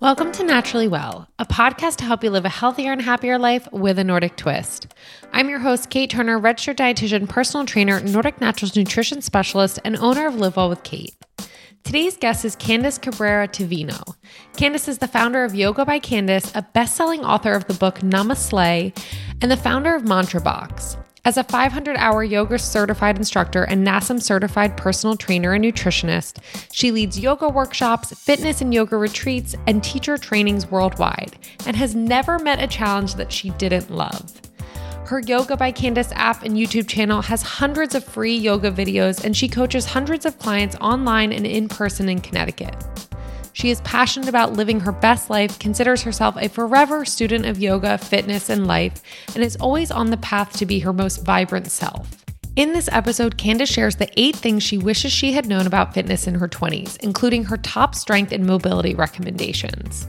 [0.00, 3.66] Welcome to Naturally Well, a podcast to help you live a healthier and happier life
[3.72, 4.94] with a Nordic twist.
[5.32, 10.28] I'm your host, Kate Turner, registered dietitian, personal trainer, Nordic Naturals nutrition specialist, and owner
[10.28, 11.16] of Live Well with Kate.
[11.82, 14.14] Today's guest is Candace Cabrera Tavino.
[14.56, 17.96] Candace is the founder of Yoga by Candace, a best selling author of the book
[17.98, 18.96] Namaste,
[19.42, 20.96] and the founder of Mantra Box.
[21.24, 26.38] As a 500 hour yoga certified instructor and NASM certified personal trainer and nutritionist,
[26.72, 31.36] she leads yoga workshops, fitness and yoga retreats, and teacher trainings worldwide,
[31.66, 34.40] and has never met a challenge that she didn't love.
[35.06, 39.34] Her Yoga by Candace app and YouTube channel has hundreds of free yoga videos, and
[39.36, 43.07] she coaches hundreds of clients online and in person in Connecticut.
[43.58, 47.98] She is passionate about living her best life, considers herself a forever student of yoga,
[47.98, 49.02] fitness, and life,
[49.34, 52.24] and is always on the path to be her most vibrant self.
[52.54, 56.28] In this episode, Candace shares the eight things she wishes she had known about fitness
[56.28, 60.06] in her 20s, including her top strength and mobility recommendations.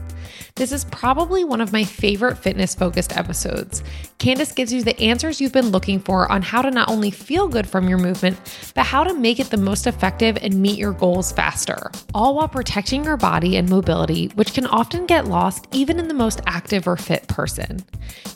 [0.56, 3.82] This is probably one of my favorite fitness focused episodes.
[4.18, 7.48] Candace gives you the answers you've been looking for on how to not only feel
[7.48, 8.38] good from your movement,
[8.74, 12.48] but how to make it the most effective and meet your goals faster, all while
[12.48, 16.86] protecting your body and mobility, which can often get lost even in the most active
[16.86, 17.82] or fit person.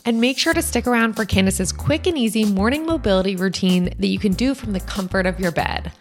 [0.05, 4.07] And make sure to stick around for Candace's quick and easy morning mobility routine that
[4.07, 5.91] you can do from the comfort of your bed.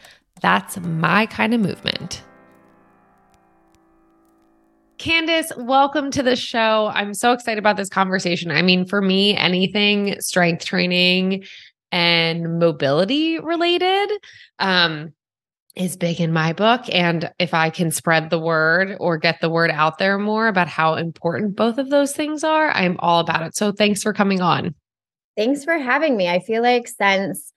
[0.40, 2.22] That's my kind of movement.
[4.98, 6.90] Candace, welcome to the show.
[6.94, 8.50] I'm so excited about this conversation.
[8.50, 11.44] I mean, for me, anything strength training
[11.90, 14.10] and mobility related
[14.58, 15.12] um,
[15.74, 16.82] is big in my book.
[16.92, 20.68] And if I can spread the word or get the word out there more about
[20.68, 23.56] how important both of those things are, I'm all about it.
[23.56, 24.74] So thanks for coming on.
[25.36, 26.28] Thanks for having me.
[26.28, 27.52] I feel like since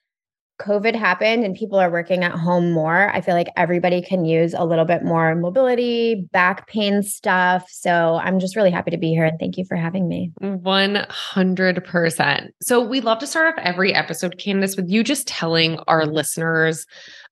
[0.59, 4.53] COVID happened and people are working at home more, I feel like everybody can use
[4.53, 7.69] a little bit more mobility, back pain stuff.
[7.69, 10.31] So I'm just really happy to be here and thank you for having me.
[10.41, 12.49] 100%.
[12.61, 16.85] So we love to start off every episode, Candace, with you just telling our listeners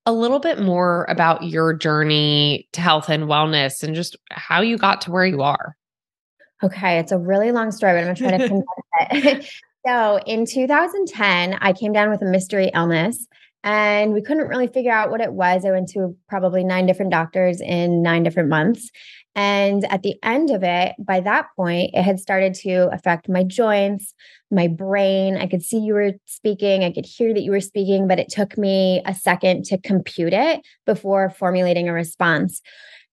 [0.06, 4.78] a little bit more about your journey to health and wellness and just how you
[4.78, 5.76] got to where you are.
[6.64, 9.50] Okay, it's a really long story, but I'm going to try to condense it.
[9.86, 13.28] So in 2010, I came down with a mystery illness
[13.64, 15.64] and we couldn't really figure out what it was.
[15.64, 18.90] I went to probably nine different doctors in nine different months.
[19.36, 23.44] And at the end of it, by that point, it had started to affect my
[23.44, 24.14] joints,
[24.50, 25.38] my brain.
[25.38, 28.30] I could see you were speaking, I could hear that you were speaking, but it
[28.30, 32.62] took me a second to compute it before formulating a response.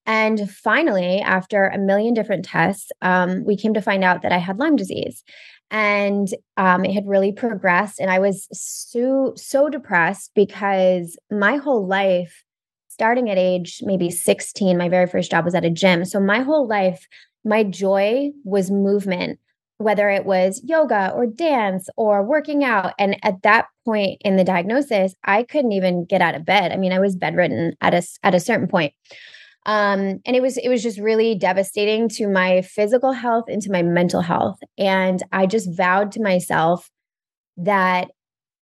[0.07, 4.39] And finally, after a million different tests, um, we came to find out that I
[4.39, 5.23] had Lyme disease
[5.73, 11.87] and um, it had really progressed and i was so so depressed because my whole
[11.87, 12.45] life
[12.93, 16.05] starting at age maybe 16 my very first job was at a gym.
[16.05, 17.09] So my whole life
[17.45, 19.39] my joy was movement
[19.79, 22.93] whether it was yoga or dance or working out.
[23.01, 26.71] And at that point in the diagnosis i couldn't even get out of bed.
[26.71, 28.93] I mean i was bedridden at a at a certain point
[29.65, 33.71] um, and it was it was just really devastating to my physical health and to
[33.71, 34.59] my mental health.
[34.79, 36.91] And i just vowed to myself
[37.59, 38.09] that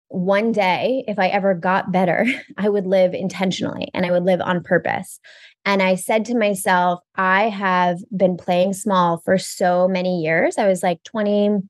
[0.09, 2.27] one day if i ever got better
[2.59, 5.19] i would live intentionally and i would live on purpose.
[5.65, 10.59] And i said to myself i have been playing small for so many years.
[10.59, 11.61] I was like 20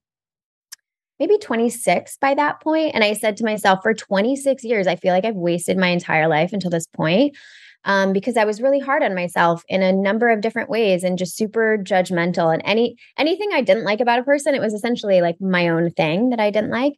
[1.19, 5.13] maybe 26 by that point and i said to myself for 26 years i feel
[5.13, 7.37] like i've wasted my entire life until this point
[7.85, 11.19] um, because I was really hard on myself in a number of different ways and
[11.19, 12.53] just super judgmental.
[12.53, 15.91] And any anything I didn't like about a person, it was essentially like my own
[15.91, 16.95] thing that I didn't like.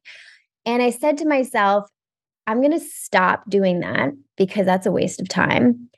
[0.65, 1.89] And I said to myself,
[2.47, 5.89] I'm going to stop doing that because that's a waste of time.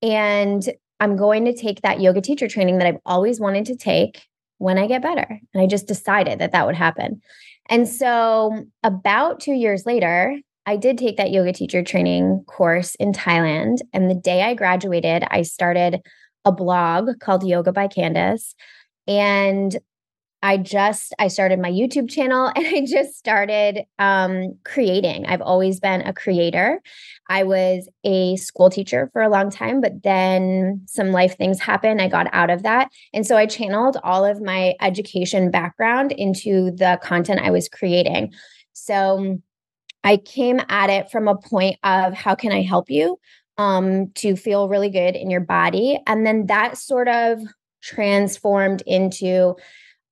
[0.00, 0.66] And
[1.00, 4.22] I'm going to take that yoga teacher training that I've always wanted to take
[4.58, 5.40] when I get better.
[5.52, 7.20] And I just decided that that would happen.
[7.66, 10.36] And so, about two years later,
[10.66, 13.78] I did take that yoga teacher training course in Thailand.
[13.92, 16.00] And the day I graduated, I started
[16.44, 18.54] a blog called Yoga by Candace.
[19.06, 19.76] And
[20.42, 25.26] I just I started my YouTube channel and I just started um, creating.
[25.26, 26.80] I've always been a creator.
[27.28, 32.02] I was a school teacher for a long time, but then some life things happened.
[32.02, 36.72] I got out of that, and so I channeled all of my education background into
[36.72, 38.32] the content I was creating.
[38.72, 39.38] So
[40.04, 43.18] I came at it from a point of how can I help you
[43.58, 46.00] um, to feel really good in your body.
[46.06, 47.40] And then that sort of
[47.82, 49.56] transformed into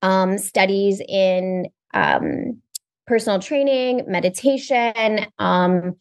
[0.02, 2.61] um, studies in um,
[3.06, 5.97] personal training, meditation, um,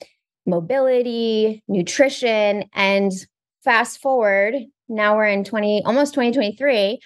[0.46, 2.66] mobility, nutrition.
[2.74, 3.12] And
[3.64, 4.56] fast forward,
[4.88, 7.00] now we're in 20, almost 2023.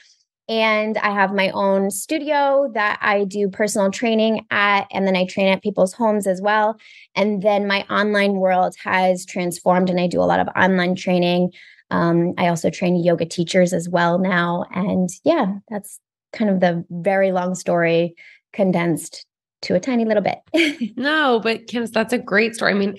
[0.49, 5.25] And I have my own studio that I do personal training at, and then I
[5.25, 6.77] train at people's homes as well.
[7.15, 11.53] And then my online world has transformed, and I do a lot of online training.
[11.91, 14.65] Um, I also train yoga teachers as well now.
[14.73, 15.99] And yeah, that's
[16.33, 18.15] kind of the very long story
[18.51, 19.25] condensed
[19.63, 20.93] to a tiny little bit.
[20.97, 22.73] no, but Kim, that's a great story.
[22.73, 22.97] I mean,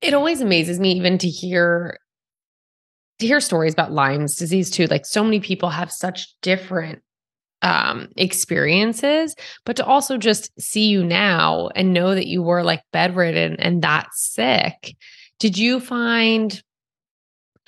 [0.00, 1.98] it always amazes me even to hear
[3.20, 4.86] to hear stories about Lyme's disease too.
[4.86, 7.02] Like so many people have such different
[7.62, 12.82] um experiences, but to also just see you now and know that you were like
[12.92, 14.96] bedridden and that sick.
[15.38, 16.60] Did you find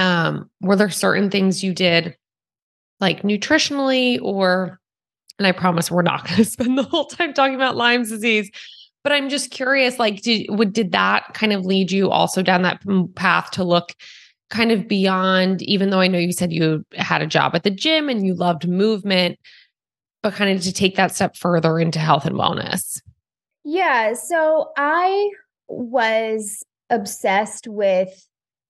[0.01, 2.17] um were there certain things you did
[3.01, 4.81] like nutritionally or
[5.39, 8.51] and I promise we're not going to spend the whole time talking about Lyme's disease,
[9.03, 12.63] but I'm just curious like did would did that kind of lead you also down
[12.63, 12.83] that
[13.15, 13.95] path to look
[14.51, 17.71] kind of beyond, even though I know you said you had a job at the
[17.71, 19.39] gym and you loved movement,
[20.23, 23.01] but kind of to take that step further into health and wellness?
[23.65, 24.13] Yeah.
[24.15, 25.31] So I
[25.69, 28.27] was obsessed with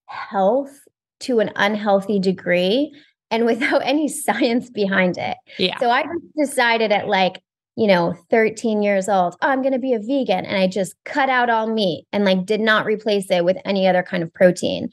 [0.07, 0.73] health
[1.21, 2.95] to an unhealthy degree
[3.35, 5.37] and without any science behind it.
[5.59, 5.79] Yeah.
[5.79, 6.05] So I
[6.39, 7.43] decided at like,
[7.77, 10.45] you know, 13 years old, oh, I'm going to be a vegan.
[10.45, 13.87] And I just cut out all meat and like did not replace it with any
[13.89, 14.91] other kind of protein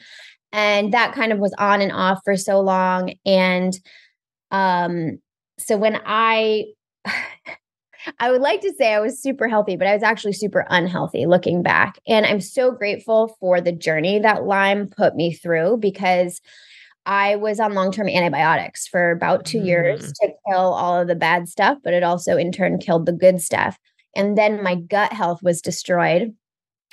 [0.53, 3.73] and that kind of was on and off for so long and
[4.51, 5.19] um
[5.57, 6.65] so when i
[8.19, 11.27] I would like to say I was super healthy, but I was actually super unhealthy
[11.27, 11.99] looking back.
[12.07, 16.41] And I'm so grateful for the journey that Lyme put me through because
[17.05, 19.65] I was on long term antibiotics for about two mm.
[19.65, 23.13] years to kill all of the bad stuff, but it also in turn killed the
[23.13, 23.77] good stuff.
[24.15, 26.35] And then my gut health was destroyed.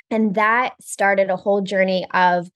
[0.09, 2.49] And that started a whole journey of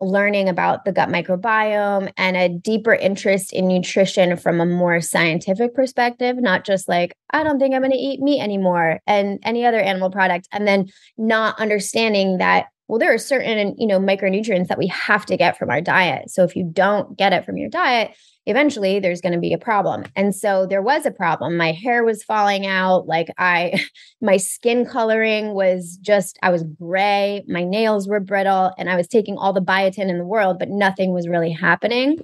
[0.00, 5.74] learning about the gut microbiome and a deeper interest in nutrition from a more scientific
[5.74, 9.64] perspective, not just like, I don't think I'm going to eat meat anymore and any
[9.64, 10.48] other animal product.
[10.52, 15.26] And then not understanding that, well, there are certain, you know, micronutrients that we have
[15.26, 16.30] to get from our diet.
[16.30, 19.58] So if you don't get it from your diet, eventually there's going to be a
[19.58, 20.04] problem.
[20.16, 21.58] And so there was a problem.
[21.58, 23.06] My hair was falling out.
[23.06, 23.84] Like I,
[24.22, 27.44] my skin coloring was just, I was gray.
[27.46, 30.70] My nails were brittle and I was taking all the biotin in the world, but
[30.70, 32.18] nothing was really happening.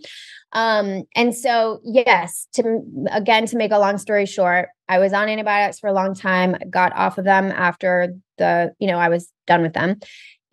[0.55, 5.29] Um, and so, yes, to again, to make a long story short, I was on
[5.29, 9.31] antibiotics for a long time, got off of them after the, you know, I was
[9.47, 9.99] done with them.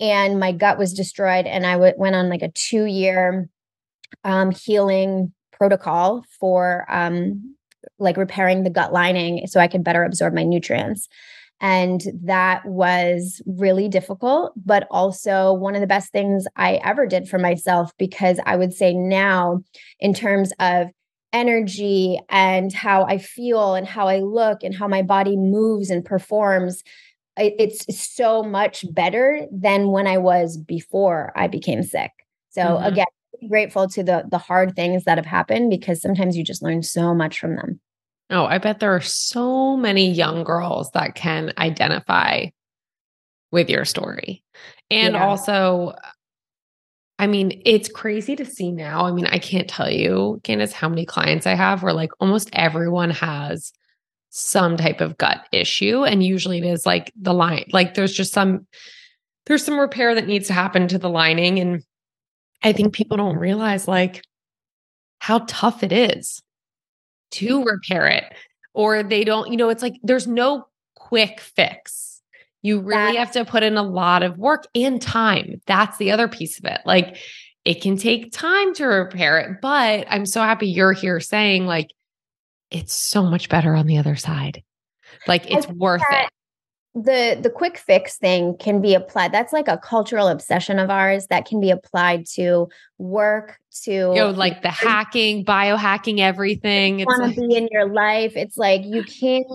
[0.02, 1.46] And my gut was destroyed.
[1.46, 3.50] And I w- went on like a two year
[4.24, 7.56] um, healing protocol for um,
[8.00, 11.08] like repairing the gut lining so I could better absorb my nutrients.
[11.62, 17.30] And that was really difficult, but also one of the best things I ever did
[17.30, 19.62] for myself because I would say now,
[20.00, 20.88] in terms of
[21.34, 26.04] energy and how I feel and how I look and how my body moves and
[26.04, 26.84] performs,
[27.38, 32.12] it's so much better than when I was before I became sick.
[32.50, 32.86] So, mm-hmm.
[32.86, 33.06] again,
[33.48, 37.14] grateful to the the hard things that have happened because sometimes you just learn so
[37.14, 37.80] much from them.
[38.30, 42.48] Oh, I bet there are so many young girls that can identify
[43.52, 44.44] with your story.
[44.90, 45.26] And yeah.
[45.26, 45.94] also,
[47.20, 49.06] I mean, it's crazy to see now.
[49.06, 52.50] I mean, I can't tell you, Candace, how many clients I have where like almost
[52.54, 53.74] everyone has
[54.32, 56.04] some type of gut issue.
[56.04, 58.66] And usually it is like the line, like there's just some,
[59.46, 61.60] there's some repair that needs to happen to the lining.
[61.60, 61.84] And
[62.64, 64.24] I think people don't realize like
[65.20, 66.42] how tough it is
[67.32, 68.24] to repair it
[68.74, 72.22] or they don't, you know, it's like there's no quick fix.
[72.62, 75.62] You really have to put in a lot of work and time.
[75.66, 76.80] That's the other piece of it.
[76.86, 77.18] Like
[77.66, 81.92] it can take time to repair it, but I'm so happy you're here saying like
[82.72, 84.64] it's so much better on the other side.
[85.28, 86.30] Like it's worth it.
[86.96, 91.28] the the quick fix thing can be applied that's like a cultural obsession of ours
[91.28, 97.04] that can be applied to work to you know, like the hacking biohacking everything.
[97.06, 98.34] Want like- to be in your life.
[98.36, 99.46] It's like you can't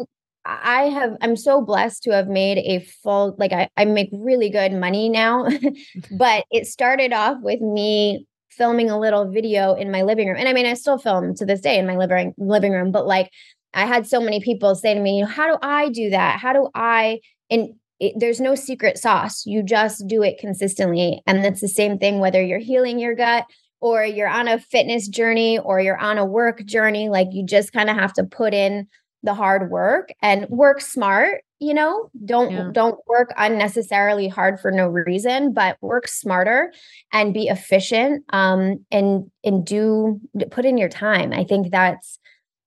[0.48, 4.48] i have i'm so blessed to have made a full like i, I make really
[4.48, 6.16] good money now mm-hmm.
[6.16, 8.26] but it started off with me
[8.56, 11.44] filming a little video in my living room and i mean i still film to
[11.44, 13.30] this day in my living living room but like
[13.76, 16.40] I had so many people say to me, you know, how do I do that?
[16.40, 17.20] How do I?
[17.50, 19.44] And it, there's no secret sauce.
[19.44, 21.20] You just do it consistently.
[21.26, 23.44] And that's the same thing whether you're healing your gut
[23.80, 27.10] or you're on a fitness journey or you're on a work journey.
[27.10, 28.88] Like you just kind of have to put in
[29.26, 32.70] the hard work and work smart you know don't yeah.
[32.72, 36.72] don't work unnecessarily hard for no reason but work smarter
[37.12, 42.18] and be efficient um and and do put in your time i think that's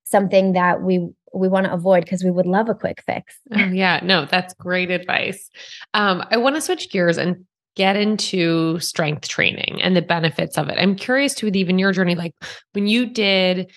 [0.03, 3.37] something that we we want to avoid because we would love a quick fix.
[3.53, 5.49] Oh, yeah, no, that's great advice.
[5.93, 10.69] Um, I want to switch gears and get into strength training and the benefits of
[10.69, 10.77] it.
[10.79, 12.33] I'm curious to with even your journey, like
[12.73, 13.71] when you did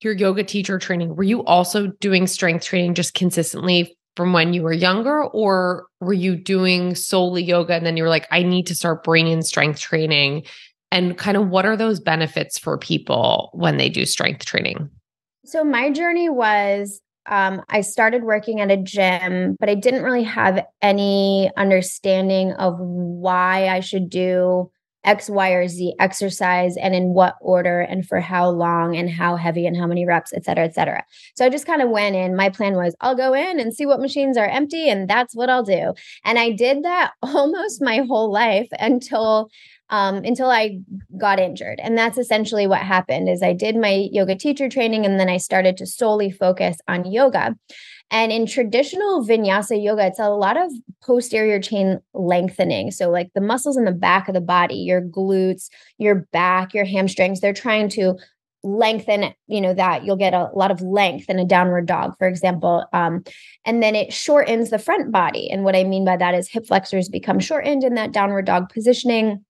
[0.00, 4.62] your yoga teacher training, were you also doing strength training just consistently from when you
[4.62, 8.66] were younger, or were you doing solely yoga and then you were like, I need
[8.68, 10.44] to start bringing strength training?
[10.90, 14.88] And kind of what are those benefits for people when they do strength training?
[15.44, 20.22] So my journey was um, I started working at a gym, but I didn't really
[20.22, 24.70] have any understanding of why I should do
[25.06, 29.36] X, Y, or Z exercise and in what order and for how long and how
[29.36, 31.04] heavy and how many reps, et cetera, et cetera.
[31.36, 32.36] So I just kind of went in.
[32.36, 35.48] My plan was I'll go in and see what machines are empty and that's what
[35.48, 35.94] I'll do.
[36.24, 39.48] And I did that almost my whole life until
[39.90, 40.80] um, until I
[41.18, 41.80] got injured.
[41.80, 45.36] And that's essentially what happened is I did my yoga teacher training and then I
[45.36, 47.56] started to solely focus on yoga.
[48.10, 50.70] And in traditional vinyasa yoga, it's a lot of
[51.02, 52.92] posterior chain lengthening.
[52.92, 56.84] So, like the muscles in the back of the body, your glutes, your back, your
[56.84, 58.16] hamstrings, they're trying to
[58.62, 62.26] lengthen you know that you'll get a lot of length in a downward dog for
[62.26, 63.22] example um,
[63.64, 66.66] and then it shortens the front body and what i mean by that is hip
[66.66, 69.44] flexors become shortened in that downward dog positioning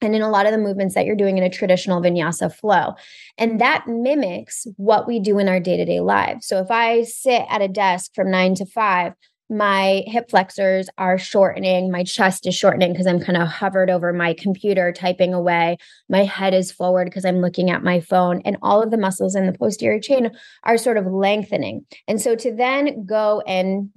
[0.00, 2.94] and in a lot of the movements that you're doing in a traditional vinyasa flow.
[3.38, 6.46] And that mimics what we do in our day to day lives.
[6.46, 9.14] So if I sit at a desk from nine to five,
[9.50, 14.12] my hip flexors are shortening, my chest is shortening because I'm kind of hovered over
[14.12, 15.76] my computer typing away.
[16.08, 19.34] My head is forward because I'm looking at my phone, and all of the muscles
[19.34, 20.30] in the posterior chain
[20.62, 21.84] are sort of lengthening.
[22.06, 23.90] And so to then go and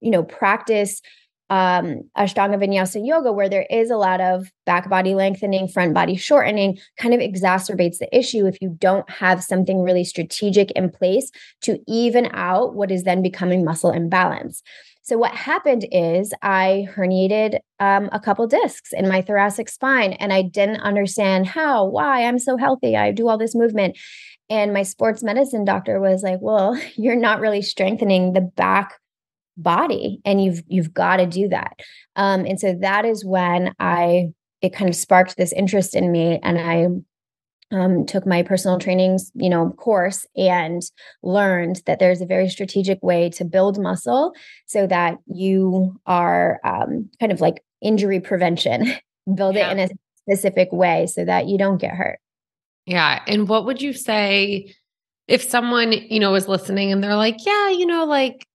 [0.00, 1.00] you know practice
[1.48, 6.16] um, Ashtanga Vinyasa Yoga, where there is a lot of back body lengthening, front body
[6.16, 11.30] shortening, kind of exacerbates the issue if you don't have something really strategic in place
[11.62, 14.62] to even out what is then becoming muscle imbalance.
[15.02, 20.32] So, what happened is I herniated um, a couple discs in my thoracic spine, and
[20.32, 22.96] I didn't understand how, why I'm so healthy.
[22.96, 23.96] I do all this movement.
[24.50, 28.94] And my sports medicine doctor was like, Well, you're not really strengthening the back
[29.56, 31.78] body and you've you've got to do that.
[32.16, 34.28] Um and so that is when i
[34.62, 36.86] it kind of sparked this interest in me and i
[37.72, 40.82] um, took my personal trainings you know course and
[41.22, 44.32] learned that there's a very strategic way to build muscle
[44.66, 48.92] so that you are um, kind of like injury prevention.
[49.34, 49.70] Build yeah.
[49.70, 52.20] it in a specific way so that you don't get hurt.
[52.86, 54.72] Yeah and what would you say
[55.26, 58.46] if someone you know is listening and they're like yeah you know like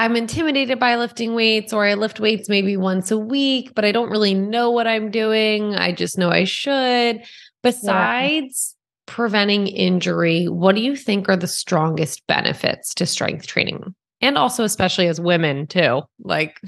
[0.00, 3.92] I'm intimidated by lifting weights or I lift weights maybe once a week, but I
[3.92, 5.74] don't really know what I'm doing.
[5.74, 7.22] I just know I should.
[7.62, 9.12] Besides yeah.
[9.12, 13.94] preventing injury, what do you think are the strongest benefits to strength training?
[14.22, 16.00] And also, especially as women, too.
[16.24, 16.58] Like,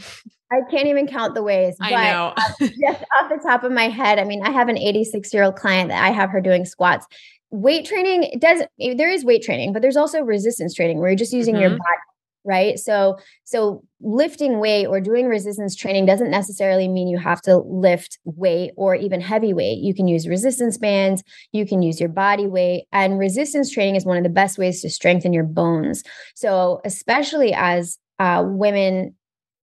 [0.53, 1.75] I can't even count the ways.
[1.81, 2.35] I know.
[2.61, 5.57] just off the top of my head, I mean, I have an 86 year old
[5.57, 7.07] client that I have her doing squats.
[7.51, 11.33] Weight training does there is weight training, but there's also resistance training where you're just
[11.33, 11.62] using mm-hmm.
[11.62, 12.01] your body
[12.45, 12.79] right?
[12.79, 18.19] So so lifting weight or doing resistance training doesn't necessarily mean you have to lift
[18.25, 19.79] weight or even heavy weight.
[19.79, 21.23] You can use resistance bands
[21.53, 24.83] you can use your body weight and resistance training is one of the best ways
[24.83, 26.03] to strengthen your bones.
[26.35, 29.15] So especially as uh, women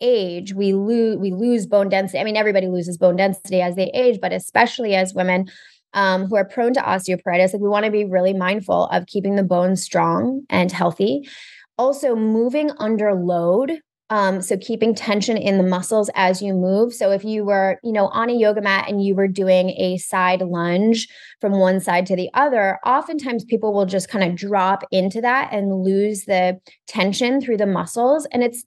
[0.01, 2.19] age we lose we lose bone density.
[2.19, 5.49] I mean everybody loses bone density as they age but especially as women
[5.93, 9.35] um, who are prone to osteoporosis like we want to be really mindful of keeping
[9.35, 11.27] the bones strong and healthy
[11.79, 13.79] also, moving under load.
[14.11, 16.93] Um, so keeping tension in the muscles as you move.
[16.93, 19.97] So if you were, you know, on a yoga mat and you were doing a
[19.97, 21.07] side lunge
[21.39, 25.53] from one side to the other, oftentimes people will just kind of drop into that
[25.53, 28.27] and lose the tension through the muscles.
[28.33, 28.65] And it's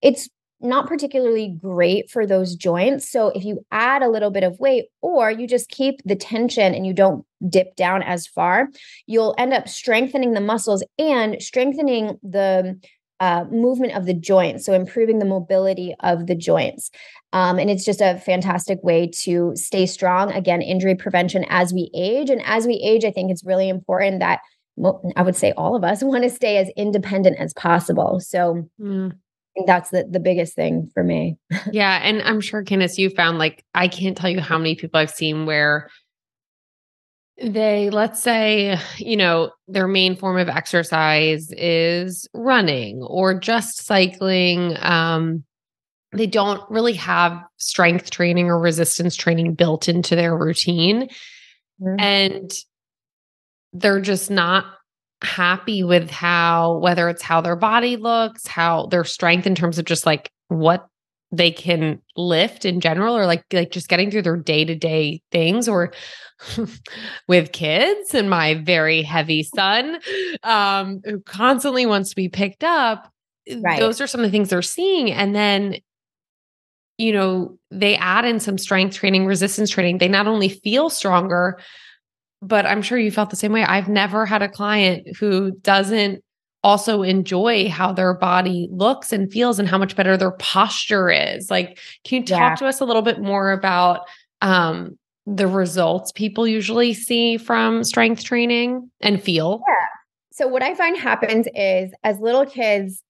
[0.00, 0.28] it's
[0.60, 3.10] not particularly great for those joints.
[3.10, 6.74] So if you add a little bit of weight or you just keep the tension
[6.74, 8.68] and you don't dip down as far,
[9.06, 12.78] you'll end up strengthening the muscles and strengthening the
[13.20, 14.66] uh, movement of the joints.
[14.66, 16.90] So improving the mobility of the joints.
[17.32, 20.30] Um, and it's just a fantastic way to stay strong.
[20.32, 22.30] Again, injury prevention as we age.
[22.30, 24.40] And as we age, I think it's really important that
[25.16, 28.20] I would say all of us want to stay as independent as possible.
[28.20, 29.12] So mm
[29.66, 31.36] that's the, the biggest thing for me.
[31.72, 32.00] yeah.
[32.02, 35.10] And I'm sure, Candace, you found like, I can't tell you how many people I've
[35.10, 35.88] seen where
[37.42, 44.76] they, let's say, you know, their main form of exercise is running or just cycling.
[44.80, 45.44] Um,
[46.12, 51.08] they don't really have strength training or resistance training built into their routine.
[51.82, 51.96] Mm-hmm.
[51.98, 52.52] And
[53.72, 54.66] they're just not
[55.22, 59.84] happy with how whether it's how their body looks, how their strength in terms of
[59.84, 60.86] just like what
[61.36, 65.92] they can lift in general or like like just getting through their day-to-day things or
[67.28, 69.98] with kids and my very heavy son
[70.42, 73.12] um who constantly wants to be picked up
[73.62, 73.80] right.
[73.80, 75.10] those are some of the things they're seeing.
[75.12, 75.76] And then
[76.98, 79.98] you know they add in some strength training resistance training.
[79.98, 81.58] They not only feel stronger
[82.42, 83.64] but i'm sure you felt the same way.
[83.64, 86.22] I've never had a client who doesn't
[86.64, 91.50] also enjoy how their body looks and feels and how much better their posture is.
[91.50, 92.54] Like, can you talk yeah.
[92.56, 94.00] to us a little bit more about
[94.40, 99.62] um, the results people usually see from strength training and feel?
[99.68, 99.86] Yeah.
[100.32, 103.02] So, what I find happens is as little kids,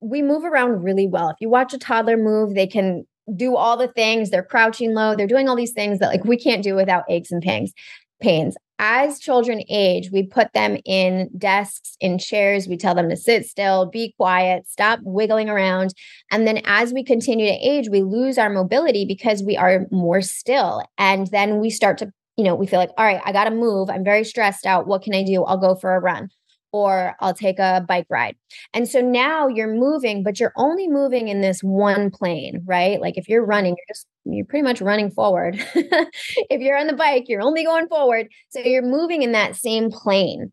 [0.00, 1.28] we move around really well.
[1.28, 3.06] If you watch a toddler move, they can
[3.36, 4.30] do all the things.
[4.30, 5.14] They're crouching low.
[5.14, 7.72] They're doing all these things that like we can't do without aches and pains.
[8.20, 12.66] Pains as children age, we put them in desks, in chairs.
[12.66, 15.94] We tell them to sit still, be quiet, stop wiggling around.
[16.30, 20.20] And then as we continue to age, we lose our mobility because we are more
[20.20, 20.82] still.
[20.98, 23.50] And then we start to, you know, we feel like, all right, I got to
[23.50, 23.90] move.
[23.90, 24.86] I'm very stressed out.
[24.86, 25.44] What can I do?
[25.44, 26.28] I'll go for a run
[26.72, 28.34] or I'll take a bike ride.
[28.72, 33.00] And so now you're moving, but you're only moving in this one plane, right?
[33.00, 35.54] Like if you're running, you're just you're pretty much running forward.
[35.74, 38.28] if you're on the bike, you're only going forward.
[38.50, 40.52] So you're moving in that same plane.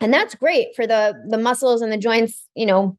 [0.00, 2.96] And that's great for the the muscles and the joints, you know,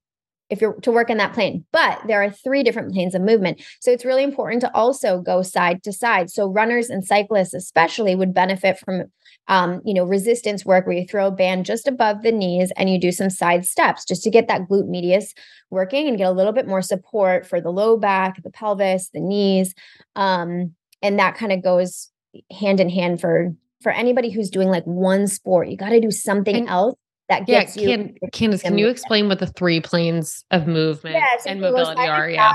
[0.50, 1.66] if you're to work in that plane.
[1.72, 3.62] But there are three different planes of movement.
[3.82, 6.30] So it's really important to also go side to side.
[6.30, 9.06] So runners and cyclists especially would benefit from
[9.48, 12.88] um, you know, resistance work where you throw a band just above the knees and
[12.88, 15.34] you do some side steps just to get that glute medius
[15.72, 19.20] working and get a little bit more support for the low back, the pelvis, the
[19.20, 19.74] knees.
[20.16, 22.10] Um, and that kind of goes
[22.52, 25.70] hand in hand for for anybody who's doing like one sport.
[25.70, 26.96] You got to do something and, else
[27.30, 28.30] that gets yeah, can, you.
[28.32, 32.30] Candace, can you explain what the three planes of movement yeah, so and mobility are?
[32.30, 32.54] Yeah.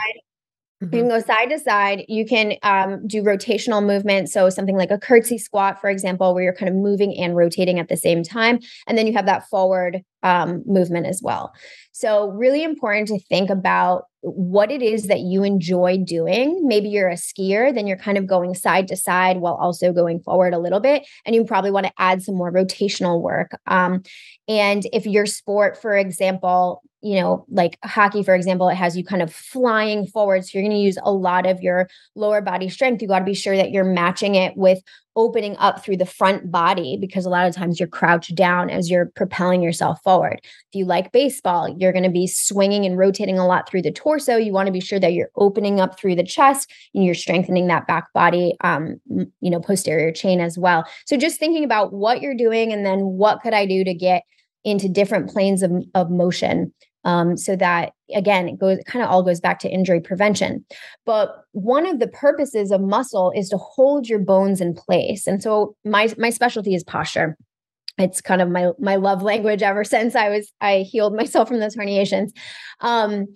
[0.84, 0.94] Mm-hmm.
[0.94, 2.04] You can go side to side.
[2.08, 4.28] You can um, do rotational movement.
[4.28, 7.78] So, something like a curtsy squat, for example, where you're kind of moving and rotating
[7.78, 8.60] at the same time.
[8.86, 11.52] And then you have that forward um, movement as well.
[11.92, 16.66] So, really important to think about what it is that you enjoy doing.
[16.66, 20.20] Maybe you're a skier, then you're kind of going side to side while also going
[20.20, 21.06] forward a little bit.
[21.26, 23.50] And you probably want to add some more rotational work.
[23.66, 24.02] Um,
[24.48, 29.04] and if your sport, for example, you know, like hockey, for example, it has you
[29.04, 30.42] kind of flying forward.
[30.42, 33.02] So you're going to use a lot of your lower body strength.
[33.02, 34.80] You got to be sure that you're matching it with
[35.14, 38.90] opening up through the front body because a lot of times you're crouched down as
[38.90, 40.40] you're propelling yourself forward.
[40.42, 43.92] If you like baseball, you're going to be swinging and rotating a lot through the
[43.92, 44.36] torso.
[44.36, 47.66] You want to be sure that you're opening up through the chest and you're strengthening
[47.66, 50.86] that back body, um, you know, posterior chain as well.
[51.04, 54.22] So just thinking about what you're doing and then what could I do to get
[54.64, 56.72] into different planes of, of motion
[57.04, 60.64] um, so that again it goes kind of all goes back to injury prevention.
[61.04, 65.26] But one of the purposes of muscle is to hold your bones in place.
[65.26, 67.36] And so my my specialty is posture.
[67.98, 71.60] It's kind of my my love language ever since i was i healed myself from
[71.60, 72.30] those herniations.
[72.80, 73.26] Um,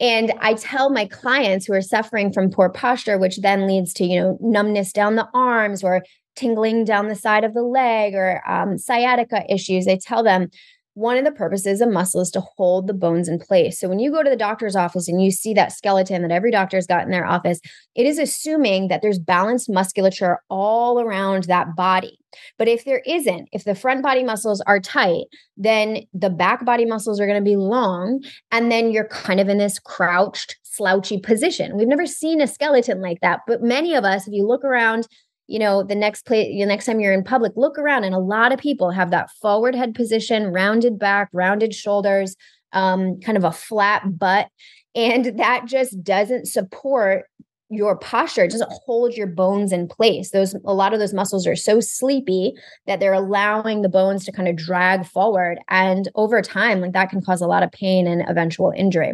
[0.00, 4.04] and i tell my clients who are suffering from poor posture which then leads to
[4.04, 6.02] you know numbness down the arms or
[6.34, 10.50] tingling down the side of the leg or um, sciatica issues i tell them
[10.94, 13.78] one of the purposes of muscle is to hold the bones in place.
[13.78, 16.50] So when you go to the doctor's office and you see that skeleton that every
[16.50, 17.60] doctor's got in their office,
[17.94, 22.18] it is assuming that there's balanced musculature all around that body.
[22.58, 25.26] But if there isn't, if the front body muscles are tight,
[25.56, 28.22] then the back body muscles are going to be long.
[28.50, 31.76] And then you're kind of in this crouched, slouchy position.
[31.76, 33.40] We've never seen a skeleton like that.
[33.46, 35.06] But many of us, if you look around
[35.46, 38.18] you know the next play the next time you're in public look around and a
[38.18, 42.36] lot of people have that forward head position rounded back rounded shoulders
[42.72, 44.48] um, kind of a flat butt
[44.94, 47.26] and that just doesn't support
[47.70, 48.44] your posture.
[48.44, 50.30] It doesn't hold your bones in place.
[50.30, 52.52] Those a lot of those muscles are so sleepy
[52.86, 57.10] that they're allowing the bones to kind of drag forward and over time like that
[57.10, 59.12] can cause a lot of pain and eventual injury.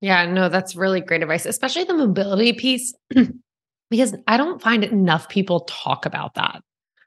[0.00, 2.94] Yeah no that's really great advice especially the mobility piece
[3.96, 6.62] because I don't find enough people talk about that.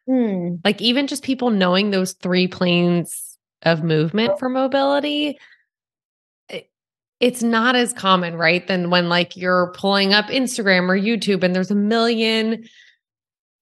[0.07, 0.61] Mm.
[0.63, 5.37] Like even just people knowing those three planes of movement for mobility,
[6.47, 6.69] it,
[7.19, 8.65] it's not as common, right?
[8.65, 12.63] Than when like you're pulling up Instagram or YouTube and there's a million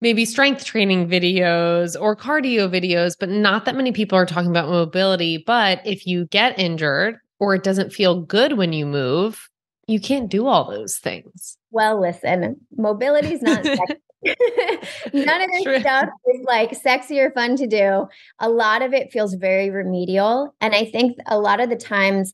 [0.01, 4.69] maybe strength training videos or cardio videos, but not that many people are talking about
[4.69, 5.43] mobility.
[5.47, 9.49] But if you get injured or it doesn't feel good when you move,
[9.87, 11.57] you can't do all those things.
[11.75, 13.95] Well, listen, mobility is not sexy.
[15.13, 15.79] None of this True.
[15.81, 18.07] stuff is like sexy or fun to do.
[18.39, 20.55] A lot of it feels very remedial.
[20.61, 22.33] And I think a lot of the times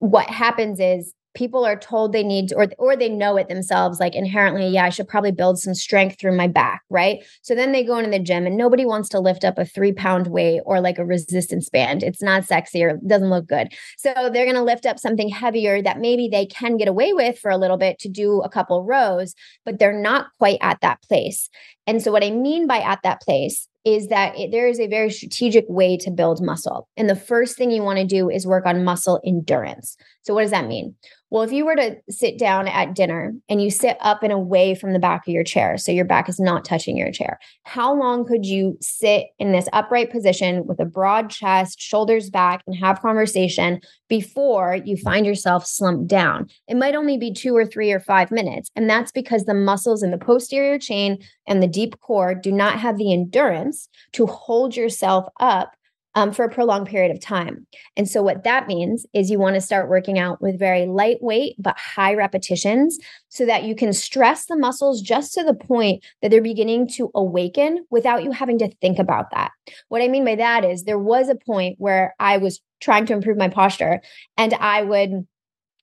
[0.00, 4.00] what happens is people are told they need to, or or they know it themselves
[4.00, 7.72] like inherently yeah i should probably build some strength through my back right so then
[7.72, 10.60] they go into the gym and nobody wants to lift up a three pound weight
[10.64, 14.54] or like a resistance band it's not sexy or doesn't look good so they're going
[14.54, 17.76] to lift up something heavier that maybe they can get away with for a little
[17.76, 21.48] bit to do a couple rows but they're not quite at that place
[21.86, 24.86] and so what i mean by at that place is that it, there is a
[24.86, 26.88] very strategic way to build muscle.
[26.96, 29.96] And the first thing you want to do is work on muscle endurance.
[30.22, 30.94] So, what does that mean?
[31.30, 34.74] Well, if you were to sit down at dinner and you sit up and away
[34.74, 37.94] from the back of your chair, so your back is not touching your chair, how
[37.94, 42.74] long could you sit in this upright position with a broad chest, shoulders back, and
[42.74, 46.48] have conversation before you find yourself slumped down?
[46.66, 48.68] It might only be two or three or five minutes.
[48.74, 52.80] And that's because the muscles in the posterior chain and the deep core do not
[52.80, 55.76] have the endurance to hold yourself up
[56.14, 57.66] um, for a prolonged period of time.
[57.96, 61.56] And so, what that means is you want to start working out with very lightweight
[61.58, 66.30] but high repetitions so that you can stress the muscles just to the point that
[66.30, 69.52] they're beginning to awaken without you having to think about that.
[69.88, 73.12] What I mean by that is there was a point where I was trying to
[73.12, 74.00] improve my posture
[74.36, 75.26] and I would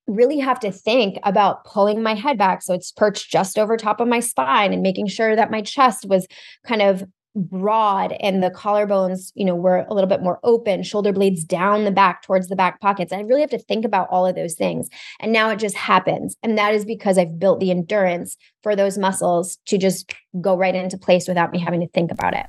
[0.08, 4.00] really have to think about pulling my head back so it's perched just over top
[4.00, 6.26] of my spine and making sure that my chest was
[6.66, 7.04] kind of
[7.38, 11.86] broad and the collarbones, you know, were a little bit more open, shoulder blades down
[11.86, 13.13] the back towards the back pockets.
[13.13, 14.89] I really have to think about all of those things.
[15.19, 16.36] And now it just happens.
[16.43, 20.76] And that is because I've built the endurance for those muscles to just go right
[20.76, 22.47] into place without me having to think about it.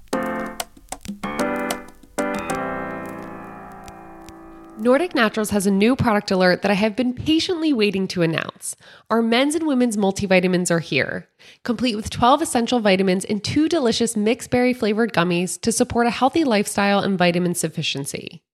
[4.81, 8.77] Nordic Naturals has a new product alert that I have been patiently waiting to announce.
[9.11, 11.27] Our men's and women's multivitamins are here,
[11.65, 16.11] complete with 12 essential vitamins and two delicious mixed berry flavored gummies to support a
[16.11, 18.45] healthy lifestyle and vitamin sufficiency.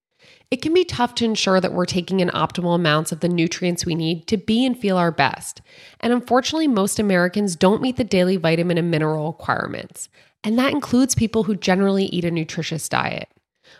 [0.50, 3.84] It can be tough to ensure that we're taking in optimal amounts of the nutrients
[3.84, 5.60] we need to be and feel our best.
[6.00, 10.08] And unfortunately, most Americans don't meet the daily vitamin and mineral requirements.
[10.42, 13.28] And that includes people who generally eat a nutritious diet.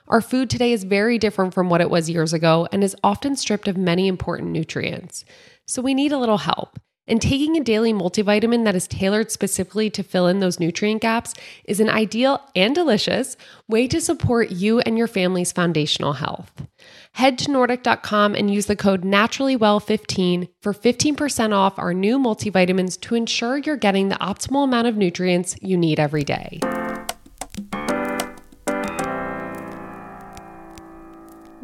[0.09, 3.37] Our food today is very different from what it was years ago and is often
[3.37, 5.25] stripped of many important nutrients.
[5.67, 6.79] So we need a little help.
[7.07, 11.35] And taking a daily multivitamin that is tailored specifically to fill in those nutrient gaps
[11.65, 13.37] is an ideal and delicious
[13.69, 16.51] way to support you and your family's foundational health.
[17.13, 23.15] Head to Nordic.com and use the code NaturallyWell15 for 15% off our new multivitamins to
[23.15, 26.59] ensure you're getting the optimal amount of nutrients you need every day.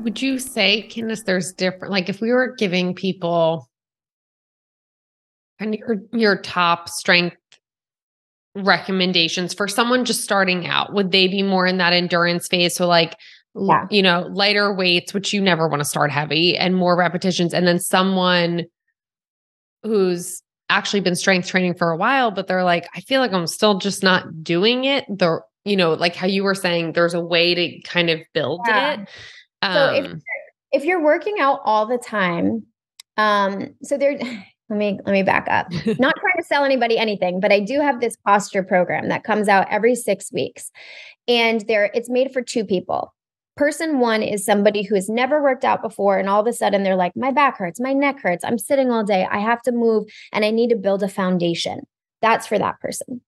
[0.03, 3.69] Would you say, Candace, there's different, like if we were giving people
[5.59, 7.37] and your, your top strength
[8.55, 12.75] recommendations for someone just starting out, would they be more in that endurance phase?
[12.75, 13.15] So like,
[13.55, 13.87] yeah.
[13.91, 17.53] you know, lighter weights, which you never want to start heavy and more repetitions.
[17.53, 18.65] And then someone
[19.83, 23.47] who's actually been strength training for a while, but they're like, I feel like I'm
[23.47, 25.05] still just not doing it.
[25.09, 28.63] The, you know, like how you were saying, there's a way to kind of build
[28.67, 28.93] yeah.
[28.93, 29.09] it.
[29.63, 30.23] Um, so if, um,
[30.73, 32.65] if you're working out all the time,
[33.17, 34.13] um, so there,
[34.69, 35.71] let me let me back up.
[35.99, 39.49] Not trying to sell anybody anything, but I do have this posture program that comes
[39.49, 40.71] out every six weeks,
[41.29, 43.15] and there it's made for two people.
[43.57, 46.83] Person one is somebody who has never worked out before, and all of a sudden
[46.83, 49.73] they're like, my back hurts, my neck hurts, I'm sitting all day, I have to
[49.73, 51.81] move, and I need to build a foundation.
[52.23, 53.21] That's for that person.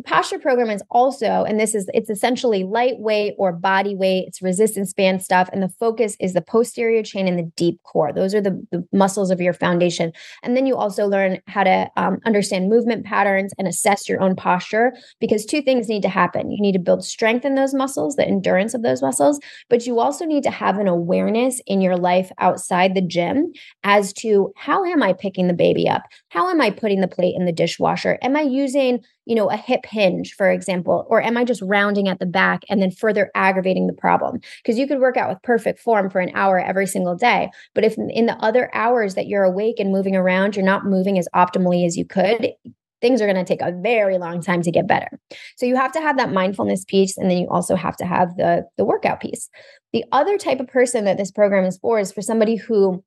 [0.00, 4.40] The posture program is also, and this is, it's essentially lightweight or body weight, it's
[4.40, 5.50] resistance band stuff.
[5.52, 8.10] And the focus is the posterior chain and the deep core.
[8.10, 10.14] Those are the, the muscles of your foundation.
[10.42, 14.36] And then you also learn how to um, understand movement patterns and assess your own
[14.36, 16.50] posture because two things need to happen.
[16.50, 20.00] You need to build strength in those muscles, the endurance of those muscles, but you
[20.00, 23.52] also need to have an awareness in your life outside the gym
[23.84, 26.04] as to how am I picking the baby up?
[26.30, 28.18] How am I putting the plate in the dishwasher?
[28.22, 31.06] Am I using you know, a hip hinge, for example?
[31.08, 34.40] Or am I just rounding at the back and then further aggravating the problem?
[34.62, 37.50] Because you could work out with perfect form for an hour every single day.
[37.74, 41.18] But if in the other hours that you're awake and moving around, you're not moving
[41.18, 42.52] as optimally as you could,
[43.00, 45.08] things are going to take a very long time to get better.
[45.56, 48.36] So you have to have that mindfulness piece and then you also have to have
[48.36, 49.48] the the workout piece.
[49.92, 53.02] The other type of person that this program is for is for somebody who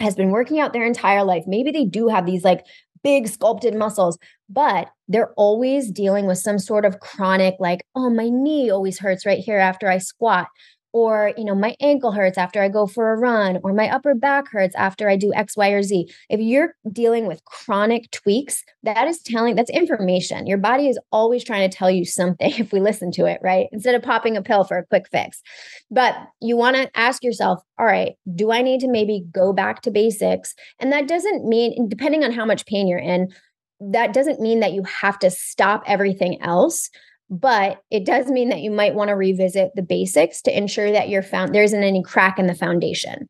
[0.00, 1.44] has been working out their entire life.
[1.46, 2.66] Maybe they do have these like
[3.06, 8.28] big sculpted muscles, but they're always dealing with some sort of chronic, like, oh, my
[8.28, 10.48] knee always hurts right here after I squat.
[10.96, 14.14] Or you know my ankle hurts after i go for a run or my upper
[14.14, 16.10] back hurts after i do x y or z.
[16.30, 20.46] If you're dealing with chronic tweaks that is telling that's information.
[20.46, 23.66] Your body is always trying to tell you something if we listen to it right?
[23.72, 25.42] Instead of popping a pill for a quick fix.
[25.90, 29.82] But you want to ask yourself all right do i need to maybe go back
[29.82, 30.54] to basics?
[30.80, 33.34] And that doesn't mean depending on how much pain you're in
[33.80, 36.88] that doesn't mean that you have to stop everything else
[37.28, 41.08] but it does mean that you might want to revisit the basics to ensure that
[41.08, 43.28] you're found there isn't any crack in the foundation.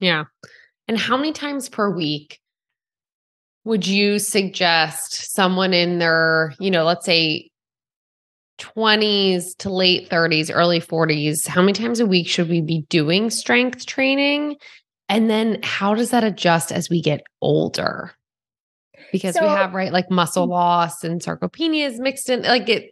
[0.00, 0.24] Yeah.
[0.88, 2.40] And how many times per week
[3.64, 7.50] would you suggest someone in their, you know, let's say
[8.58, 13.30] 20s to late 30s, early 40s, how many times a week should we be doing
[13.30, 14.56] strength training?
[15.08, 18.12] And then how does that adjust as we get older?
[19.14, 20.50] Because so, we have, right, like muscle mm.
[20.50, 22.90] loss and sarcopenia is mixed in, like it,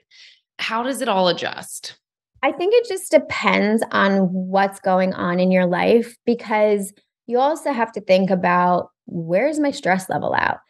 [0.60, 1.98] how does it all adjust?
[2.44, 6.92] I think it just depends on what's going on in your life because
[7.26, 10.60] you also have to think about where's my stress level at?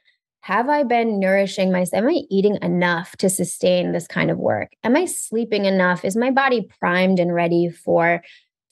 [0.41, 2.03] Have I been nourishing myself?
[2.03, 4.73] Am I eating enough to sustain this kind of work?
[4.83, 6.03] Am I sleeping enough?
[6.03, 8.23] Is my body primed and ready for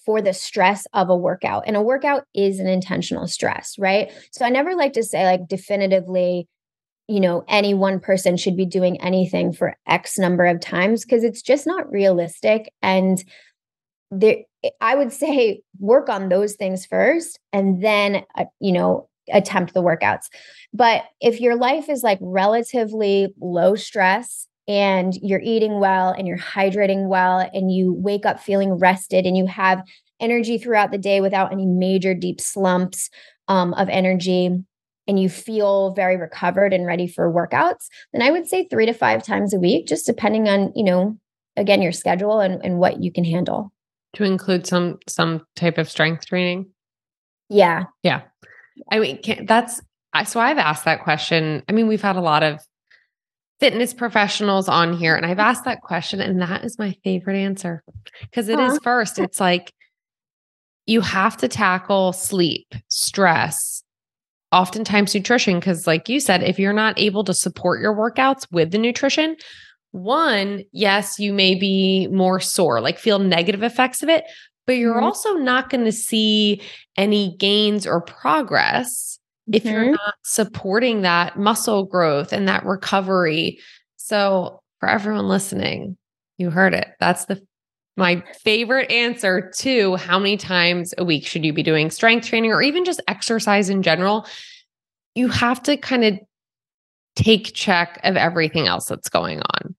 [0.07, 1.65] for the stress of a workout?
[1.67, 4.11] And a workout is an intentional stress, right?
[4.31, 6.49] So I never like to say like definitively
[7.11, 11.25] you know any one person should be doing anything for x number of times because
[11.25, 12.73] it's just not realistic.
[12.83, 13.23] And
[14.13, 14.39] there
[14.81, 19.83] i would say work on those things first and then uh, you know attempt the
[19.83, 20.27] workouts.
[20.73, 26.39] But if your life is like relatively low stress and you're eating well and you're
[26.39, 29.83] hydrating well and you wake up feeling rested and you have
[30.21, 33.11] energy throughout the day without any major deep slumps
[33.49, 34.51] um, of energy
[35.11, 38.93] and you feel very recovered and ready for workouts, then I would say three to
[38.93, 41.19] five times a week, just depending on, you know,
[41.57, 43.73] again, your schedule and, and what you can handle.
[44.15, 46.71] To include some some type of strength training.
[47.49, 47.87] Yeah.
[48.05, 48.23] Yeah.
[48.93, 49.81] I mean, can, that's
[50.27, 51.65] so I've asked that question.
[51.69, 52.61] I mean, we've had a lot of
[53.59, 57.83] fitness professionals on here, and I've asked that question, and that is my favorite answer
[58.23, 59.19] because it is first.
[59.19, 59.73] It's like
[60.87, 63.83] you have to tackle sleep, stress,
[64.53, 68.71] oftentimes nutrition because like you said if you're not able to support your workouts with
[68.73, 69.37] the nutrition
[69.93, 74.25] one yes you may be more sore like feel negative effects of it
[74.67, 75.05] but you're mm-hmm.
[75.05, 76.61] also not going to see
[76.97, 79.57] any gains or progress mm-hmm.
[79.57, 79.93] if you're mm-hmm.
[79.93, 83.59] not supporting that muscle growth and that recovery
[83.97, 85.97] so for everyone listening
[86.39, 87.41] you heard it that's the
[88.01, 92.51] my favorite answer to how many times a week should you be doing strength training
[92.51, 94.27] or even just exercise in general,
[95.15, 96.19] you have to kind of
[97.15, 99.75] take check of everything else that's going on.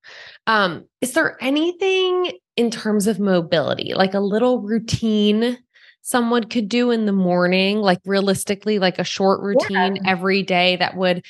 [0.48, 5.58] Um, is there anything in terms of mobility, like a little routine
[6.02, 10.02] someone could do in the morning, like realistically, like a short routine yeah.
[10.06, 11.24] every day that would,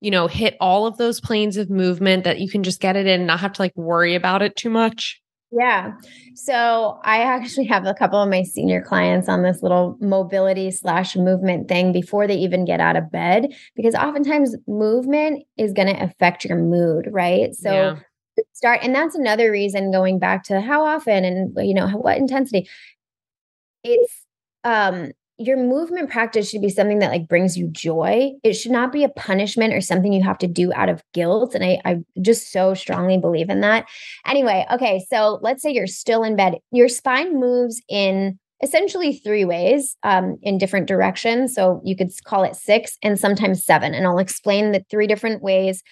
[0.00, 3.06] you know, hit all of those planes of movement that you can just get it
[3.06, 5.20] in and not have to like worry about it too much?
[5.52, 5.92] Yeah.
[6.34, 11.16] So I actually have a couple of my senior clients on this little mobility slash
[11.16, 16.02] movement thing before they even get out of bed, because oftentimes movement is going to
[16.02, 17.54] affect your mood, right?
[17.54, 17.96] So yeah.
[18.52, 22.68] start, and that's another reason going back to how often and, you know, what intensity.
[23.84, 24.26] It's,
[24.64, 28.32] um, your movement practice should be something that like brings you joy.
[28.42, 31.54] It should not be a punishment or something you have to do out of guilt.
[31.54, 33.86] And I, I just so strongly believe in that.
[34.26, 36.54] Anyway, okay, so let's say you're still in bed.
[36.72, 41.54] Your spine moves in essentially three ways um, in different directions.
[41.54, 43.92] So you could call it six and sometimes seven.
[43.92, 45.82] And I'll explain the three different ways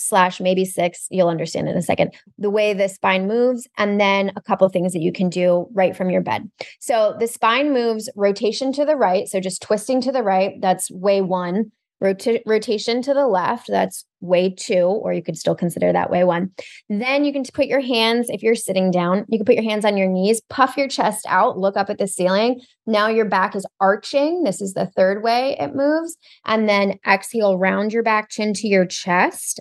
[0.00, 1.06] slash maybe six.
[1.10, 4.92] You'll understand in a second the way the spine moves, and then a couple things
[4.92, 6.50] that you can do right from your bed.
[6.80, 9.28] So the spine moves rotation to the right.
[9.28, 11.72] So just twisting to the right, that's way one.
[12.02, 16.24] Rota- rotation to the left, that's way two, or you could still consider that way
[16.24, 16.50] one.
[16.88, 19.84] Then you can put your hands, if you're sitting down, you can put your hands
[19.84, 22.62] on your knees, puff your chest out, look up at the ceiling.
[22.86, 24.44] Now your back is arching.
[24.44, 26.16] This is the third way it moves.
[26.46, 29.60] And then exhale, round your back chin to your chest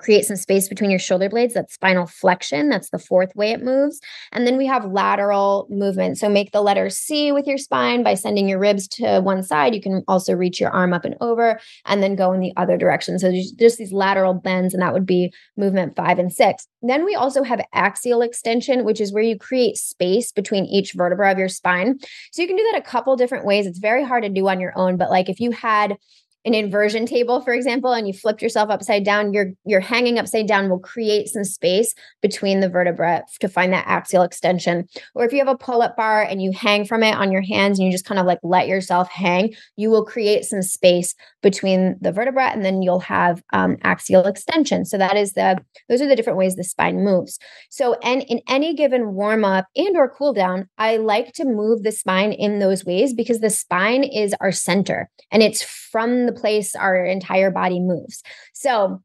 [0.00, 1.54] create some space between your shoulder blades.
[1.54, 2.70] That's spinal flexion.
[2.70, 4.00] That's the fourth way it moves.
[4.32, 6.16] And then we have lateral movement.
[6.18, 9.74] So make the letter C with your spine by sending your ribs to one side.
[9.74, 12.78] You can also reach your arm up and over and then go in the other
[12.78, 13.18] direction.
[13.18, 16.66] So just these lateral bends, and that would be movement five and six.
[16.82, 21.30] Then we also have axial extension, which is where you create space between each vertebra
[21.30, 21.98] of your spine.
[22.32, 23.66] So you can do that a couple different ways.
[23.66, 25.98] It's very hard to do on your own, but like if you had
[26.44, 30.46] an inversion table, for example, and you flipped yourself upside down, your your hanging upside
[30.46, 34.88] down will create some space between the vertebra to find that axial extension.
[35.14, 37.78] Or if you have a pull-up bar and you hang from it on your hands
[37.78, 41.96] and you just kind of like let yourself hang, you will create some space between
[42.00, 44.86] the vertebra and then you'll have um, axial extension.
[44.86, 45.58] So that is the
[45.90, 47.38] those are the different ways the spine moves.
[47.68, 51.82] So and in any given warm up and or cool down, I like to move
[51.82, 56.40] the spine in those ways because the spine is our center and it's from the
[56.40, 58.22] place our entire body moves.
[58.54, 59.02] So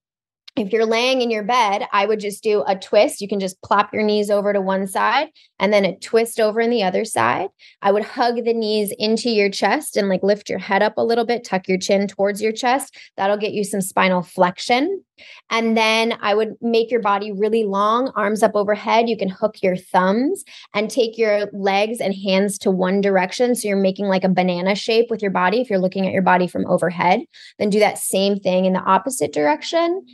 [0.56, 3.20] if you're laying in your bed, I would just do a twist.
[3.20, 5.28] You can just plop your knees over to one side
[5.60, 7.50] and then a twist over in the other side.
[7.82, 11.04] I would hug the knees into your chest and like lift your head up a
[11.04, 12.96] little bit, tuck your chin towards your chest.
[13.18, 15.04] That'll get you some spinal flexion.
[15.50, 19.10] And then I would make your body really long, arms up overhead.
[19.10, 23.56] You can hook your thumbs and take your legs and hands to one direction.
[23.56, 26.22] So you're making like a banana shape with your body if you're looking at your
[26.22, 27.22] body from overhead.
[27.60, 30.06] Then do that same thing in the opposite direction.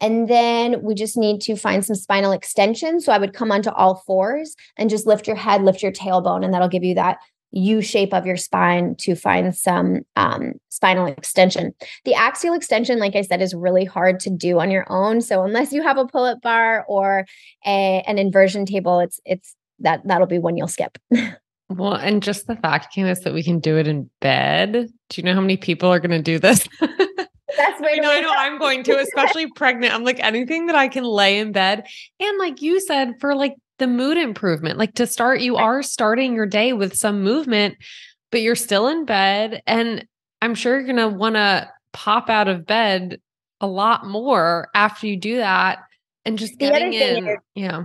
[0.00, 3.00] And then we just need to find some spinal extension.
[3.00, 6.44] So I would come onto all fours and just lift your head, lift your tailbone,
[6.44, 7.18] and that'll give you that
[7.52, 11.74] U shape of your spine to find some um, spinal extension.
[12.04, 15.20] The axial extension, like I said, is really hard to do on your own.
[15.20, 17.26] So unless you have a pull-up bar or
[17.66, 20.96] a, an inversion table, it's it's that that'll be one you'll skip.
[21.68, 24.72] well, and just the fact, Candace, that we can do it in bed.
[25.08, 26.68] Do you know how many people are going to do this?
[27.60, 29.94] That's way I know, I know I'm going to, especially pregnant.
[29.94, 31.86] I'm like anything that I can lay in bed.
[32.18, 36.34] And like you said, for like the mood improvement, like to start, you are starting
[36.34, 37.76] your day with some movement,
[38.30, 39.62] but you're still in bed.
[39.66, 40.06] And
[40.42, 43.20] I'm sure you're going to want to pop out of bed
[43.60, 45.80] a lot more after you do that
[46.24, 47.84] and just getting in is, yeah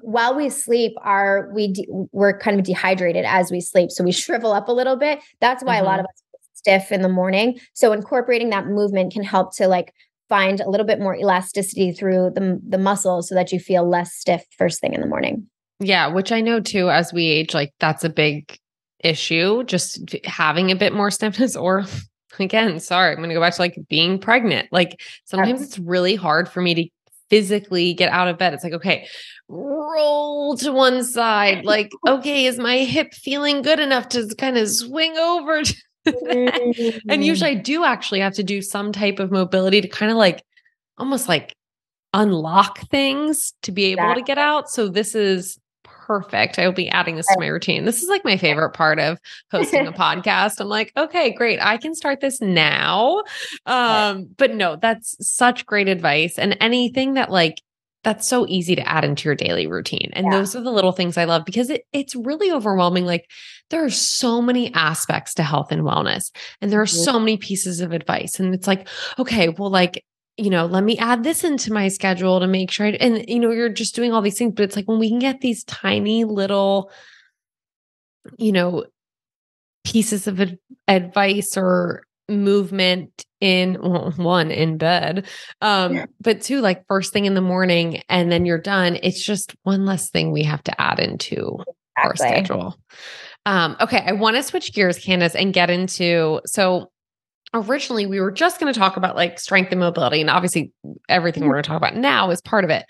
[0.00, 4.12] while we sleep are we de- we're kind of dehydrated as we sleep so we
[4.12, 5.84] shrivel up a little bit that's why mm-hmm.
[5.84, 6.00] a lot mm-hmm.
[6.00, 6.22] of us
[6.58, 7.58] stiff in the morning.
[7.72, 9.92] So incorporating that movement can help to like
[10.28, 14.14] find a little bit more elasticity through the the muscles so that you feel less
[14.14, 15.46] stiff first thing in the morning.
[15.80, 18.58] Yeah, which I know too as we age like that's a big
[19.00, 21.84] issue just having a bit more stiffness or
[22.38, 24.68] again, sorry, I'm going to go back to like being pregnant.
[24.70, 26.88] Like sometimes it's really hard for me to
[27.30, 28.54] physically get out of bed.
[28.54, 29.06] It's like, okay,
[29.48, 31.64] roll to one side.
[31.64, 35.74] Like, okay, is my hip feeling good enough to kind of swing over to
[37.08, 40.16] and usually I do actually have to do some type of mobility to kind of
[40.16, 40.44] like
[40.96, 41.54] almost like
[42.14, 44.70] unlock things to be able to get out.
[44.70, 45.58] So this is
[46.08, 46.58] perfect.
[46.58, 47.84] I will be adding this to my routine.
[47.84, 49.18] This is like my favorite part of
[49.52, 50.58] hosting a podcast.
[50.58, 51.60] I'm like, okay, great.
[51.60, 53.22] I can start this now.
[53.66, 56.38] Um, but no, that's such great advice.
[56.38, 57.60] And anything that like
[58.08, 60.10] that's so easy to add into your daily routine.
[60.14, 60.38] And yeah.
[60.38, 63.04] those are the little things I love because it, it's really overwhelming.
[63.04, 63.30] Like
[63.68, 66.30] there are so many aspects to health and wellness,
[66.62, 67.04] and there are mm-hmm.
[67.04, 68.40] so many pieces of advice.
[68.40, 70.06] And it's like, okay, well, like,
[70.38, 72.86] you know, let me add this into my schedule to make sure.
[72.86, 75.10] I, and, you know, you're just doing all these things, but it's like when we
[75.10, 76.90] can get these tiny little,
[78.38, 78.86] you know,
[79.84, 85.26] pieces of ad- advice or movement in well, one in bed
[85.62, 86.06] um yeah.
[86.20, 89.86] but two like first thing in the morning and then you're done it's just one
[89.86, 91.58] less thing we have to add into
[91.96, 91.96] exactly.
[91.96, 92.76] our schedule
[93.46, 96.90] um okay i want to switch gears candace and get into so
[97.54, 100.72] originally we were just going to talk about like strength and mobility and obviously
[101.08, 102.84] everything we're going to talk about now is part of it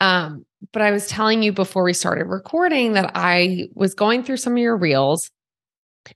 [0.00, 4.36] um but i was telling you before we started recording that i was going through
[4.36, 5.30] some of your reels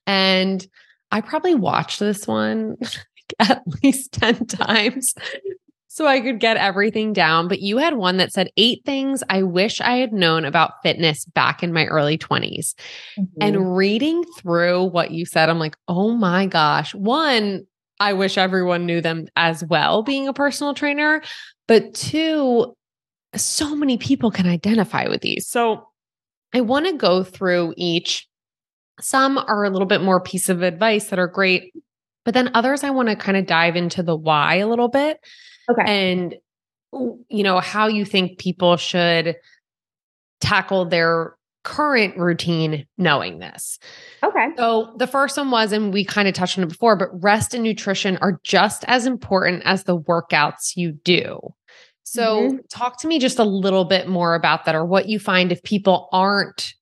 [0.06, 0.68] and
[1.10, 2.76] I probably watched this one
[3.38, 5.14] at least 10 times
[5.92, 7.48] so I could get everything down.
[7.48, 11.24] But you had one that said eight things I wish I had known about fitness
[11.24, 12.74] back in my early 20s.
[13.18, 13.24] Mm-hmm.
[13.40, 16.94] And reading through what you said, I'm like, oh my gosh.
[16.94, 17.66] One,
[17.98, 21.22] I wish everyone knew them as well, being a personal trainer.
[21.66, 22.74] But two,
[23.34, 25.48] so many people can identify with these.
[25.48, 25.88] So
[26.54, 28.28] I want to go through each
[29.00, 31.72] some are a little bit more piece of advice that are great,
[32.24, 35.18] but then others I want to kind of dive into the why a little bit.
[35.70, 35.84] Okay.
[35.86, 36.34] And
[36.92, 39.36] you know, how you think people should
[40.40, 43.78] tackle their current routine knowing this.
[44.22, 44.48] Okay.
[44.56, 47.54] So the first one was, and we kind of touched on it before, but rest
[47.54, 51.38] and nutrition are just as important as the workouts you do.
[52.02, 52.56] So mm-hmm.
[52.70, 55.62] talk to me just a little bit more about that or what you find if
[55.62, 56.74] people aren't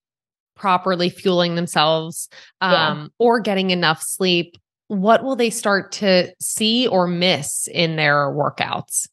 [0.58, 2.28] properly fueling themselves
[2.60, 3.06] um, yeah.
[3.18, 4.56] or getting enough sleep,
[4.88, 9.08] what will they start to see or miss in their workouts?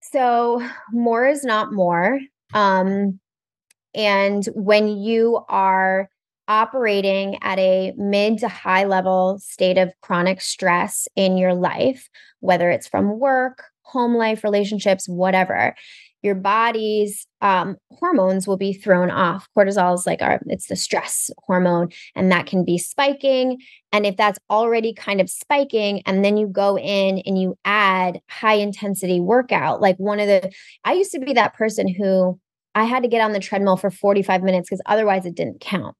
[0.00, 2.18] So, more is not more.
[2.54, 3.20] Um,
[3.94, 6.08] and when you are
[6.46, 12.08] operating at a mid to high level state of chronic stress in your life,
[12.40, 15.74] whether it's from work, home life, relationships, whatever,
[16.22, 19.48] your body's um, hormones will be thrown off.
[19.56, 23.58] Cortisol is like our, it's the stress hormone, and that can be spiking.
[23.92, 28.20] And if that's already kind of spiking, and then you go in and you add
[28.28, 30.50] high intensity workout, like one of the,
[30.84, 32.38] I used to be that person who
[32.74, 35.96] I had to get on the treadmill for 45 minutes because otherwise it didn't count.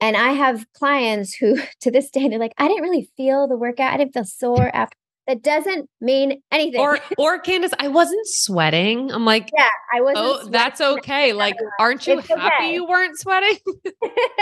[0.00, 3.56] And I have clients who to this day, they're like, I didn't really feel the
[3.56, 3.92] workout.
[3.92, 4.96] I didn't feel sore after.
[5.26, 6.80] That doesn't mean anything.
[6.80, 9.12] Or, or Candace, I wasn't sweating.
[9.12, 10.18] I'm like, yeah, I wasn't.
[10.18, 11.32] Oh, that's okay.
[11.42, 12.72] Like, aren't you It's happy okay.
[12.74, 13.58] you weren't sweating?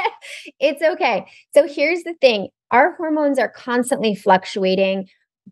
[0.61, 1.27] it's okay.
[1.55, 5.09] So here's the thing our hormones are constantly fluctuating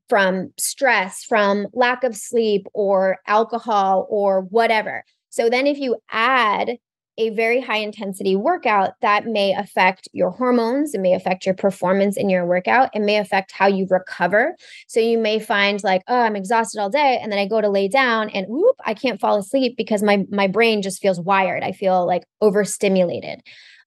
[0.09, 5.05] from stress, from lack of sleep, or alcohol, or whatever.
[5.31, 6.79] So then, if you add
[7.19, 10.95] a very high intensity workout, that may affect your hormones.
[10.95, 12.91] It may affect your performance in your workout.
[12.95, 14.57] It may affect how you recover.
[14.87, 17.19] So you may find like, oh, I'm exhausted all day.
[17.21, 20.25] And then I go to lay down and whoop, I can't fall asleep because my,
[20.31, 21.63] my brain just feels wired.
[21.63, 23.43] I feel like overstimulated.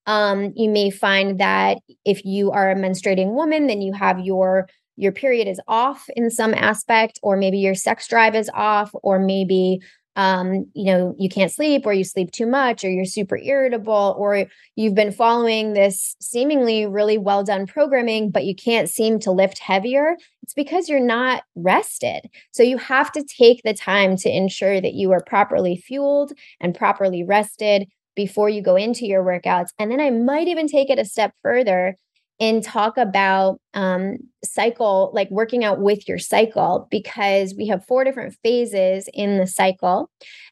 [0.05, 4.67] Um, you may find that if you are a menstruating woman, then you have your
[4.97, 9.17] your period is off in some aspect, or maybe your sex drive is off, or
[9.19, 9.79] maybe
[10.15, 14.15] um, you know, you can't sleep, or you sleep too much, or you're super irritable,
[14.17, 14.45] or
[14.75, 19.59] you've been following this seemingly really well done programming, but you can't seem to lift
[19.59, 20.17] heavier.
[20.43, 22.29] It's because you're not rested.
[22.51, 26.75] So you have to take the time to ensure that you are properly fueled and
[26.75, 29.69] properly rested before you go into your workouts.
[29.79, 31.95] And then I might even take it a step further
[32.39, 38.03] and talk about um, cycle, like working out with your cycle, because we have four
[38.03, 40.09] different phases in the cycle.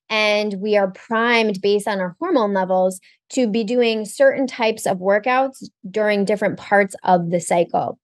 [0.10, 3.00] And we are primed based on our hormone levels
[3.32, 8.00] to be doing certain types of workouts during different parts of the cycle.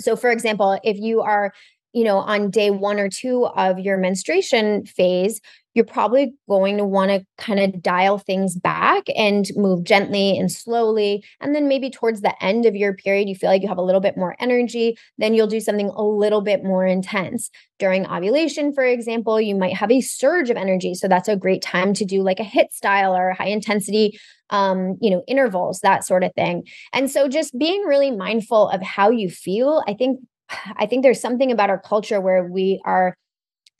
[0.00, 1.52] So, for example, if you are
[1.92, 5.40] you know, on day one or two of your menstruation phase,
[5.74, 10.52] you're probably going to want to kind of dial things back and move gently and
[10.52, 11.24] slowly.
[11.40, 13.82] And then maybe towards the end of your period, you feel like you have a
[13.82, 17.50] little bit more energy, then you'll do something a little bit more intense.
[17.78, 20.94] During ovulation, for example, you might have a surge of energy.
[20.94, 24.18] So that's a great time to do like a HIIT style or high intensity
[24.50, 26.64] um, you know, intervals, that sort of thing.
[26.92, 30.20] And so just being really mindful of how you feel, I think
[30.76, 33.16] I think there's something about our culture where we are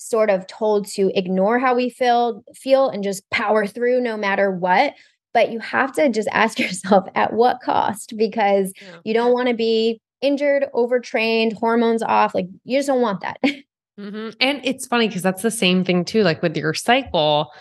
[0.02, 4.50] sort of told to ignore how we feel feel and just power through no matter
[4.50, 4.94] what
[5.34, 8.98] but you have to just ask yourself at what cost because Yeah.
[9.04, 13.38] you don't want to be injured overtrained hormones off like you just don't want that
[14.00, 14.34] Mhm.
[14.40, 17.52] And it's funny because that's the same thing too, like with your cycle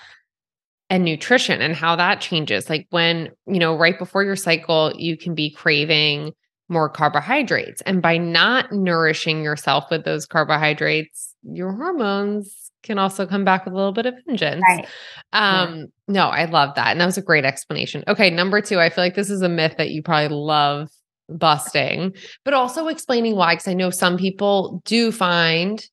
[0.89, 2.69] and nutrition and how that changes.
[2.69, 6.31] Like when, you know, right before your cycle, you can be craving
[6.71, 7.81] more carbohydrates.
[7.81, 13.73] And by not nourishing yourself with those carbohydrates, your hormones can also come back with
[13.73, 14.63] a little bit of vengeance.
[14.67, 14.87] right
[15.33, 16.87] Um, no, I love that.
[16.87, 18.03] And that was a great explanation.
[18.07, 20.89] Okay, number two, I feel like this is a myth that you probably love
[21.29, 22.13] busting,
[22.43, 25.85] but also explaining why, because I know some people do find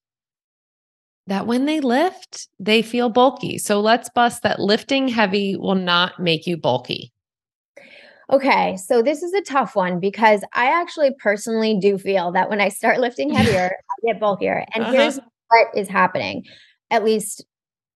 [1.27, 3.59] that when they lift, they feel bulky.
[3.59, 7.13] So let's bust that lifting heavy will not make you bulky.
[8.31, 12.61] Okay, so this is a tough one because I actually personally do feel that when
[12.61, 13.71] I start lifting heavier,
[14.07, 14.65] I get bulkier.
[14.75, 14.93] And Uh-huh.
[14.93, 15.19] here's
[15.49, 16.45] what is happening,
[16.91, 17.45] at least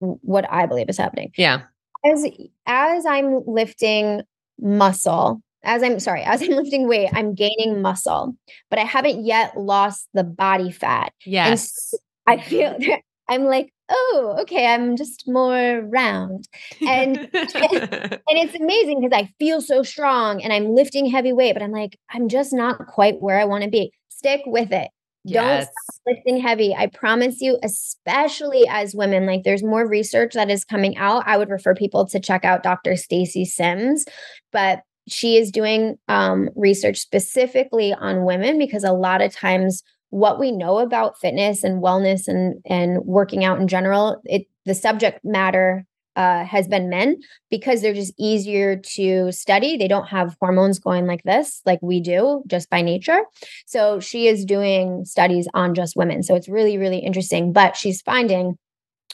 [0.01, 1.33] what I believe is happening.
[1.37, 1.63] Yeah.
[2.05, 2.27] As
[2.67, 4.23] as I'm lifting
[4.59, 8.35] muscle, as I'm sorry, as I'm lifting weight, I'm gaining muscle,
[8.71, 11.13] but I haven't yet lost the body fat.
[11.27, 11.93] Yes.
[12.27, 12.77] I feel
[13.29, 16.49] I'm like, oh, okay, I'm just more round.
[16.81, 21.63] And and it's amazing because I feel so strong and I'm lifting heavy weight, but
[21.63, 23.93] I'm like, I'm just not quite where I want to be.
[24.09, 24.89] Stick with it.
[25.27, 25.73] Don't stop
[26.07, 26.75] lifting heavy.
[26.75, 31.23] I promise you, especially as women, like there's more research that is coming out.
[31.27, 32.97] I would refer people to check out Dr.
[32.97, 34.05] Stacy Sims,
[34.51, 39.83] but she is doing um, research specifically on women because a lot of times
[40.13, 44.75] what we know about fitness and wellness and and working out in general, it the
[44.75, 45.87] subject matter
[46.17, 47.19] uh, has been men
[47.51, 49.79] because they're just easier to study.
[49.79, 53.23] They don't have hormones going like this, like we do, just by nature.
[53.65, 56.23] So she is doing studies on just women.
[56.23, 57.51] So it's really, really interesting.
[57.51, 58.59] But she's finding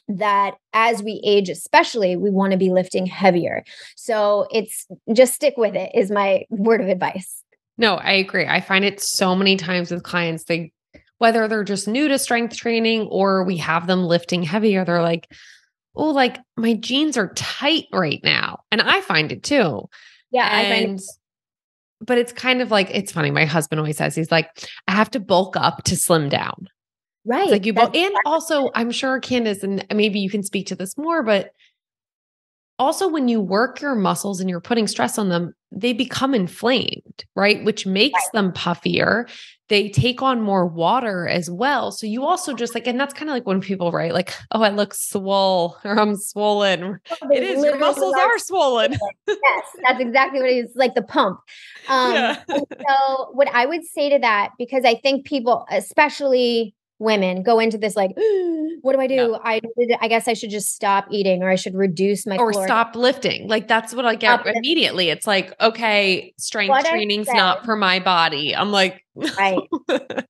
[0.09, 3.62] that as we age, especially, we want to be lifting heavier.
[3.96, 7.44] So it's just stick with it, is my word of advice.
[7.76, 8.49] No, I agree.
[8.49, 10.72] I find it so many times with clients, they
[11.18, 15.30] whether they're just new to strength training or we have them lifting heavier, they're like,
[15.94, 18.60] oh, like my jeans are tight right now.
[18.70, 19.88] And I find it too.
[20.30, 21.00] Yeah, I find and
[22.00, 23.30] but it's kind of like it's funny.
[23.30, 24.48] My husband always says he's like,
[24.86, 26.68] I have to bulk up to slim down.
[27.24, 27.42] Right.
[27.42, 30.76] It's like you bulk, and also I'm sure Candace, and maybe you can speak to
[30.76, 31.50] this more, but
[32.78, 37.24] also when you work your muscles and you're putting stress on them, they become inflamed,
[37.34, 37.64] right?
[37.64, 38.32] Which makes right.
[38.32, 39.28] them puffier.
[39.68, 41.92] They take on more water as well.
[41.92, 44.62] So you also just like, and that's kind of like when people write, like, oh,
[44.62, 47.00] I look swole or I'm swollen.
[47.30, 48.92] It is, your muscles are, are swollen.
[49.28, 51.40] yes, that's exactly what it is like the pump.
[51.88, 52.42] Um, yeah.
[52.50, 57.78] so, what I would say to that, because I think people, especially women go into
[57.78, 58.11] this like
[58.82, 59.14] what do i do?
[59.14, 59.38] Yeah.
[59.44, 59.61] i
[60.01, 63.49] i guess i should just stop eating or i should reduce my or stop lifting.
[63.49, 65.07] Like that's what i get stop immediately.
[65.07, 65.16] Lifting.
[65.18, 68.55] it's like okay strength what training's not for my body.
[68.55, 69.61] I'm like right.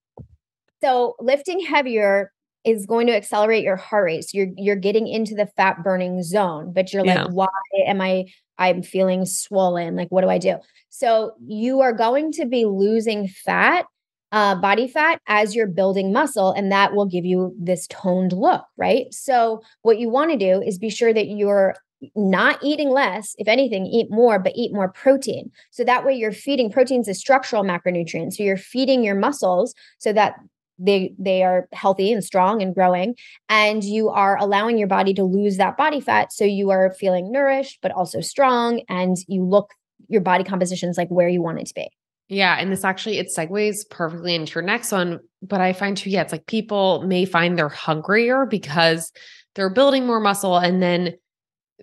[0.81, 2.31] So lifting heavier
[2.63, 4.23] is going to accelerate your heart rate.
[4.23, 7.23] So you're you're getting into the fat burning zone but you're yeah.
[7.23, 7.47] like why
[7.85, 8.25] am i
[8.57, 9.95] i'm feeling swollen?
[9.95, 10.57] Like what do i do?
[10.89, 13.85] So you are going to be losing fat
[14.31, 18.63] uh, body fat as you're building muscle, and that will give you this toned look,
[18.77, 19.13] right?
[19.13, 21.75] So, what you want to do is be sure that you're
[22.15, 25.51] not eating less, if anything, eat more, but eat more protein.
[25.71, 28.33] So that way you're feeding proteins a structural macronutrient.
[28.33, 30.35] So you're feeding your muscles so that
[30.79, 33.15] they they are healthy and strong and growing
[33.49, 37.31] and you are allowing your body to lose that body fat so you are feeling
[37.31, 39.73] nourished but also strong and you look
[40.07, 41.89] your body composition is like where you want it to be
[42.29, 42.57] yeah.
[42.59, 45.19] And this actually, it segues perfectly into your next one.
[45.41, 49.11] But I find too, yeah, it's like people may find they're hungrier because
[49.55, 50.57] they're building more muscle.
[50.57, 51.15] And then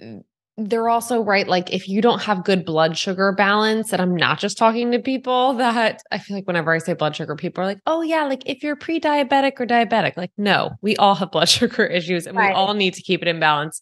[0.01, 0.23] mm,
[0.57, 1.49] they're also right.
[1.49, 5.01] Like if you don't have good blood sugar balance, and I'm not just talking to
[5.01, 8.25] people that I feel like whenever I say blood sugar, people are like, oh, yeah,
[8.25, 12.25] like if you're pre diabetic or diabetic, like, no, we all have blood sugar issues
[12.25, 12.51] and right.
[12.51, 13.81] we all need to keep it in balance.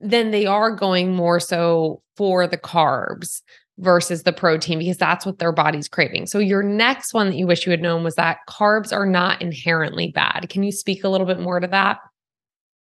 [0.00, 3.42] Then they are going more so for the carbs
[3.78, 6.26] versus the protein because that's what their body's craving.
[6.26, 9.42] So your next one that you wish you had known was that carbs are not
[9.42, 10.48] inherently bad.
[10.48, 11.98] Can you speak a little bit more to that?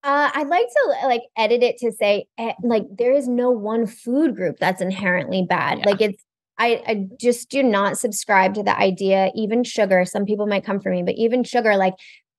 [0.04, 3.88] Uh, I'd like to like edit it to say eh, like there is no one
[3.88, 5.80] food group that's inherently bad.
[5.80, 5.86] Yeah.
[5.86, 6.24] Like it's
[6.60, 10.06] I, I just do not subscribe to the idea, even sugar.
[10.06, 11.96] Some people might come for me, but even sugar, like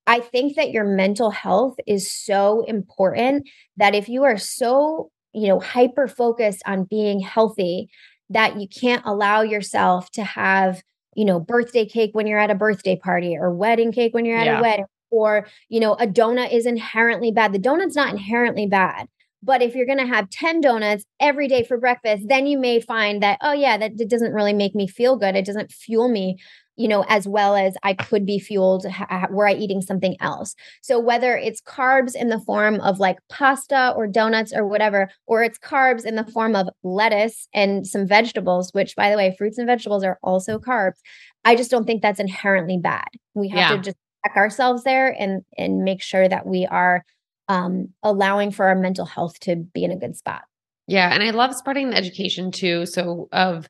[0.07, 5.49] I think that your mental health is so important that if you are so, you
[5.49, 7.89] know, hyper focused on being healthy,
[8.31, 10.83] that you can't allow yourself to have
[11.15, 14.39] you know birthday cake when you're at a birthday party or wedding cake when you're
[14.39, 14.59] at yeah.
[14.59, 19.07] a wedding or you know a donut is inherently bad the donut's not inherently bad
[19.43, 22.81] but if you're going to have 10 donuts every day for breakfast then you may
[22.81, 26.09] find that oh yeah that, that doesn't really make me feel good it doesn't fuel
[26.09, 26.39] me
[26.77, 30.55] you know, as well as I could be fueled ha- were I eating something else.
[30.83, 35.43] So whether it's carbs in the form of like pasta or donuts or whatever, or
[35.43, 39.59] it's carbs in the form of lettuce and some vegetables, which by the way, fruits
[39.59, 40.99] and vegetables are also carbs.
[41.45, 43.09] I just don't think that's inherently bad.
[43.35, 43.77] We have yeah.
[43.77, 43.97] to just
[44.27, 47.05] check ourselves there and and make sure that we are
[47.49, 50.43] um, allowing for our mental health to be in a good spot.
[50.87, 52.87] Yeah, and I love spreading the education too.
[52.87, 53.69] So of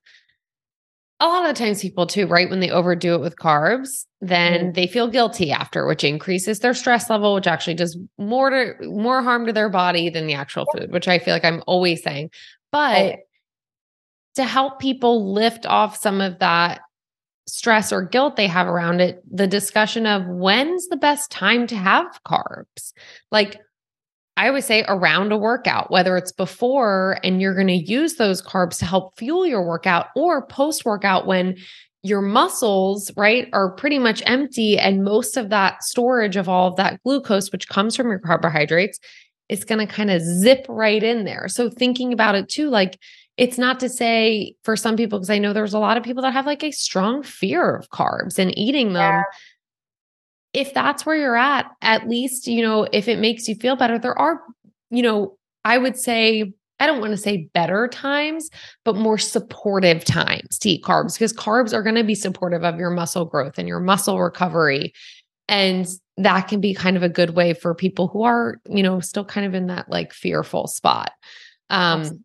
[1.24, 4.70] a lot of the times people too right when they overdo it with carbs then
[4.70, 4.74] mm.
[4.74, 9.22] they feel guilty after which increases their stress level which actually does more to more
[9.22, 12.30] harm to their body than the actual food which i feel like i'm always saying.
[12.70, 13.20] But
[14.34, 16.80] to help people lift off some of that
[17.46, 21.76] stress or guilt they have around it the discussion of when's the best time to
[21.76, 22.92] have carbs?
[23.30, 23.60] Like
[24.36, 28.42] I always say around a workout, whether it's before and you're going to use those
[28.42, 31.56] carbs to help fuel your workout or post workout when
[32.02, 34.78] your muscles, right, are pretty much empty.
[34.78, 38.98] And most of that storage of all of that glucose, which comes from your carbohydrates,
[39.48, 41.48] is going to kind of zip right in there.
[41.48, 42.98] So, thinking about it too, like
[43.36, 46.22] it's not to say for some people, because I know there's a lot of people
[46.22, 49.00] that have like a strong fear of carbs and eating them.
[49.00, 49.22] Yeah
[50.54, 53.98] if that's where you're at, at least, you know, if it makes you feel better,
[53.98, 54.40] there are,
[54.90, 58.50] you know, I would say, I don't want to say better times,
[58.84, 62.78] but more supportive times to eat carbs because carbs are going to be supportive of
[62.78, 64.92] your muscle growth and your muscle recovery.
[65.48, 65.86] And
[66.16, 69.24] that can be kind of a good way for people who are, you know, still
[69.24, 71.12] kind of in that like fearful spot.
[71.70, 72.24] Um,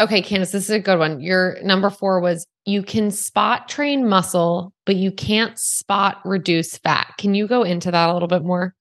[0.00, 1.20] Okay, Candace, this is a good one.
[1.20, 7.12] Your number four was you can spot train muscle, but you can't spot reduce fat.
[7.18, 8.74] Can you go into that a little bit more?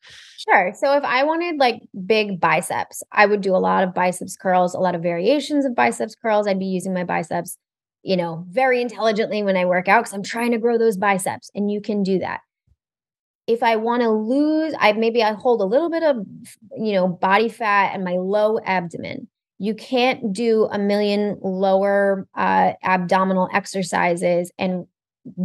[0.48, 0.72] Sure.
[0.74, 4.74] So if I wanted like big biceps, I would do a lot of biceps curls,
[4.74, 6.48] a lot of variations of biceps curls.
[6.48, 7.58] I'd be using my biceps,
[8.02, 11.52] you know, very intelligently when I work out because I'm trying to grow those biceps.
[11.54, 12.40] And you can do that.
[13.46, 16.26] If I want to lose, I maybe I hold a little bit of,
[16.78, 19.28] you know, body fat and my low abdomen
[19.60, 24.88] you can't do a million lower uh, abdominal exercises and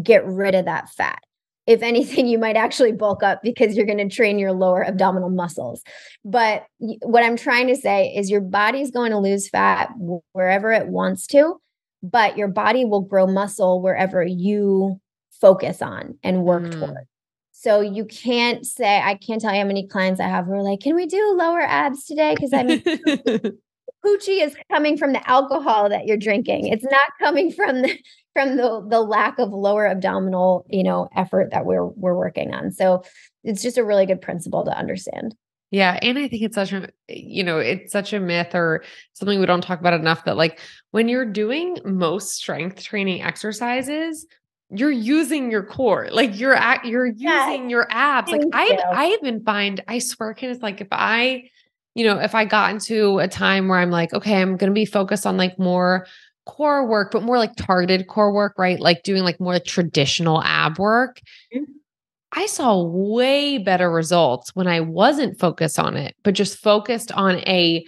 [0.02, 1.18] get rid of that fat.
[1.66, 5.30] If anything, you might actually bulk up because you're going to train your lower abdominal
[5.30, 5.82] muscles.
[6.24, 9.90] But what I'm trying to say is your body's going to lose fat
[10.32, 11.60] wherever it wants to,
[12.02, 15.00] but your body will grow muscle wherever you
[15.40, 16.72] focus on and work mm.
[16.72, 17.06] toward.
[17.52, 20.62] So you can't say, I can't tell you how many clients I have who are
[20.62, 22.34] like, can we do lower abs today?
[22.34, 22.68] Because I'm
[24.04, 26.68] Poochie is coming from the alcohol that you're drinking.
[26.68, 27.98] It's not coming from the
[28.34, 32.70] from the the lack of lower abdominal, you know, effort that we're we're working on.
[32.72, 33.02] So
[33.42, 35.34] it's just a really good principle to understand.
[35.70, 35.98] Yeah.
[36.02, 38.84] And I think it's such a, you know, it's such a myth or
[39.14, 40.60] something we don't talk about enough that like
[40.92, 44.24] when you're doing most strength training exercises,
[44.70, 46.08] you're using your core.
[46.12, 47.70] Like you're at, you're using yes.
[47.70, 48.30] your abs.
[48.30, 51.50] Like I, I even find, I swear, it's like if I,
[51.94, 54.74] you know, if I got into a time where I'm like, okay, I'm going to
[54.74, 56.06] be focused on like more
[56.44, 58.78] core work, but more like targeted core work, right?
[58.78, 61.20] Like doing like more traditional ab work.
[61.54, 61.64] Mm-hmm.
[62.36, 67.38] I saw way better results when I wasn't focused on it, but just focused on
[67.46, 67.84] a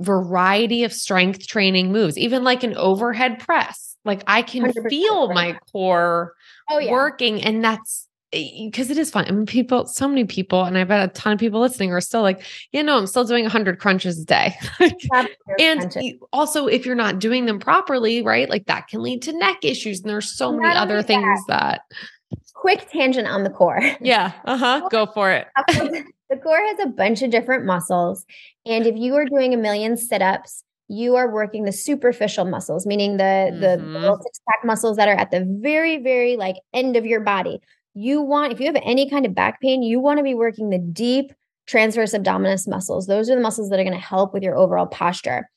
[0.00, 3.96] variety of strength training moves, even like an overhead press.
[4.04, 6.32] Like I can feel my core
[6.68, 6.90] oh, yeah.
[6.90, 8.05] working, and that's
[8.36, 9.24] because it is fun.
[9.26, 12.00] I mean, people, so many people, and I bet a ton of people listening are
[12.00, 14.56] still like, you know, I'm still doing 100 crunches a day.
[15.58, 15.96] and
[16.32, 20.00] also, if you're not doing them properly, right, like that can lead to neck issues.
[20.00, 21.82] And there's so not many other things that.
[22.54, 23.80] Quick tangent on the core.
[24.00, 24.32] Yeah.
[24.44, 24.88] Uh huh.
[24.90, 25.46] Go for it.
[25.68, 28.24] the core has a bunch of different muscles.
[28.64, 32.86] And if you are doing a million sit ups, you are working the superficial muscles,
[32.86, 33.92] meaning the mm-hmm.
[33.94, 37.60] the six pack muscles that are at the very, very like end of your body
[37.96, 40.68] you want, if you have any kind of back pain, you want to be working
[40.68, 41.32] the deep
[41.66, 43.06] transverse abdominis muscles.
[43.06, 45.48] Those are the muscles that are going to help with your overall posture.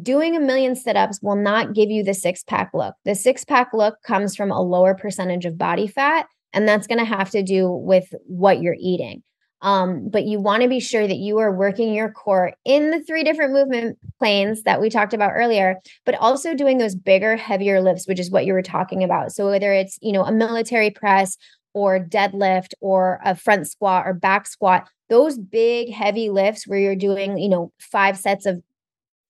[0.00, 2.94] Doing a million sit ups will not give you the six pack look.
[3.04, 7.00] The six pack look comes from a lower percentage of body fat, and that's going
[7.00, 9.22] to have to do with what you're eating.
[9.60, 13.02] Um, but you want to be sure that you are working your core in the
[13.02, 17.80] three different movement planes that we talked about earlier, but also doing those bigger, heavier
[17.80, 19.32] lifts, which is what you were talking about.
[19.32, 21.38] So whether it's, you know, a military press
[21.74, 26.96] or deadlift or a front squat or back squat, those big heavy lifts where you're
[26.96, 28.62] doing, you know, five sets of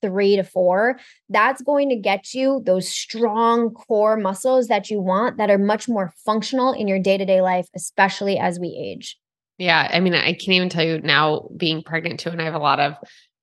[0.03, 0.99] three to four,
[1.31, 5.89] that's going to get you those strong core muscles that you want that are much
[5.89, 9.19] more functional in your day to day life, especially as we age.
[9.57, 9.89] Yeah.
[9.93, 12.31] I mean, I can't even tell you now being pregnant too.
[12.31, 12.95] And I have a lot of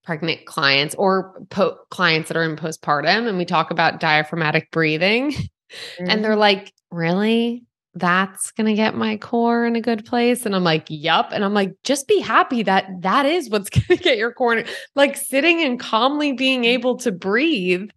[0.03, 5.31] pregnant clients or po- clients that are in postpartum and we talk about diaphragmatic breathing.
[5.31, 5.45] Mm-hmm.
[5.99, 6.39] And they're mm-hmm.
[6.41, 7.63] like, really?
[7.93, 10.45] That's going to get my core in a good place.
[10.45, 11.31] And I'm like, yup.
[11.31, 14.63] And I'm like, just be happy that that is what's going to get your core,
[14.95, 17.89] like sitting and calmly being able to breathe.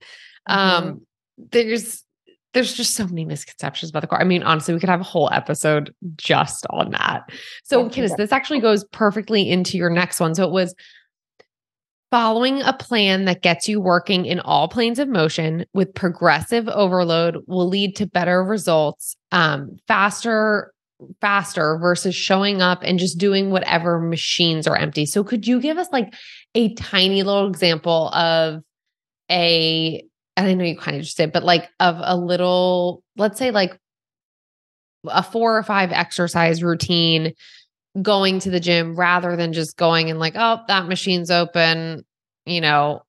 [0.48, 0.86] Mm-hmm.
[0.86, 2.02] Um, there's,
[2.52, 4.20] there's just so many misconceptions about the core.
[4.20, 7.30] I mean, honestly, we could have a whole episode just on that.
[7.64, 10.34] So, yeah, this actually goes perfectly into your next one.
[10.34, 10.74] So it was
[12.10, 17.38] Following a plan that gets you working in all planes of motion with progressive overload
[17.46, 20.72] will lead to better results um, faster
[21.20, 25.06] faster versus showing up and just doing whatever machines are empty.
[25.06, 26.14] So could you give us like
[26.54, 28.62] a tiny little example of
[29.30, 30.04] a
[30.36, 33.50] and I know you kind of just did, but like of a little, let's say
[33.50, 33.78] like
[35.06, 37.34] a four or five exercise routine
[38.02, 42.04] going to the gym rather than just going and like, oh, that machine's open,
[42.44, 43.02] you know,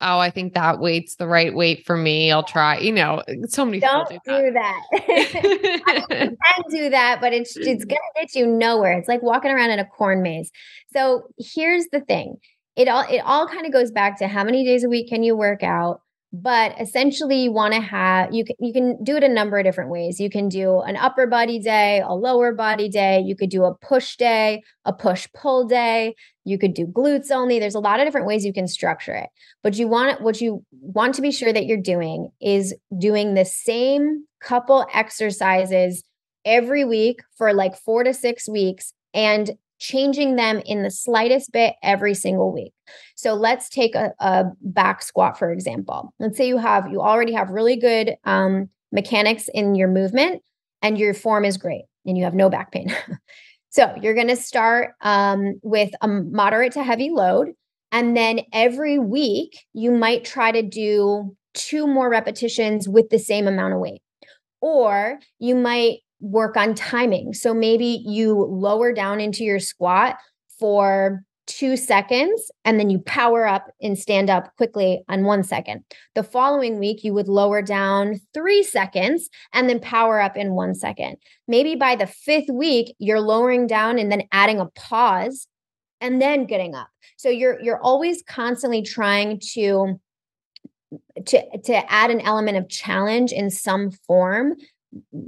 [0.00, 2.32] oh, I think that weight's the right weight for me.
[2.32, 4.82] I'll try, you know, so many Don't do that.
[4.92, 6.06] That.
[6.10, 6.36] can
[6.70, 8.98] do that, but it's it's gonna get you nowhere.
[8.98, 10.50] It's like walking around in a corn maze.
[10.92, 12.36] So here's the thing.
[12.76, 15.22] It all it all kind of goes back to how many days a week can
[15.22, 16.00] you work out?
[16.32, 19.64] But essentially you want to have you can you can do it a number of
[19.64, 20.20] different ways.
[20.20, 23.20] You can do an upper body day a lower body day.
[23.20, 26.14] You could do a push day a push pull day.
[26.44, 27.58] You could do glutes only.
[27.58, 29.28] There's a lot of different ways you can structure it.
[29.62, 33.44] But you want what you want to be sure that you're doing is doing the
[33.44, 36.04] same couple exercises
[36.44, 39.50] every week for like 4 to 6 weeks and
[39.80, 42.72] changing them in the slightest bit every single week.
[43.16, 46.14] So let's take a, a back squat, for example.
[46.20, 50.42] Let's say you have, you already have really good um, mechanics in your movement
[50.82, 52.94] and your form is great and you have no back pain.
[53.70, 57.48] so you're going to start um, with a moderate to heavy load.
[57.90, 63.48] And then every week, you might try to do two more repetitions with the same
[63.48, 64.02] amount of weight.
[64.60, 67.34] Or you might work on timing.
[67.34, 70.16] So maybe you lower down into your squat
[70.58, 75.82] for two seconds and then you power up and stand up quickly on one second.
[76.14, 80.74] The following week, you would lower down three seconds and then power up in one
[80.74, 81.16] second.
[81.48, 85.48] Maybe by the fifth week, you're lowering down and then adding a pause
[86.00, 86.88] and then getting up.
[87.16, 90.00] So you're you're always constantly trying to
[91.26, 94.54] to to add an element of challenge in some form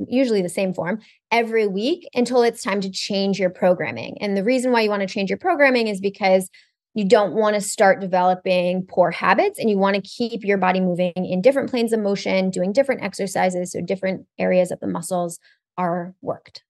[0.09, 1.01] usually the same form
[1.31, 4.17] every week until it's time to change your programming.
[4.21, 6.51] And the reason why you want to change your programming is because
[6.95, 10.81] you don't want to start developing poor habits and you want to keep your body
[10.81, 15.39] moving in different planes of motion, doing different exercises so different areas of the muscles
[15.79, 16.63] are worked.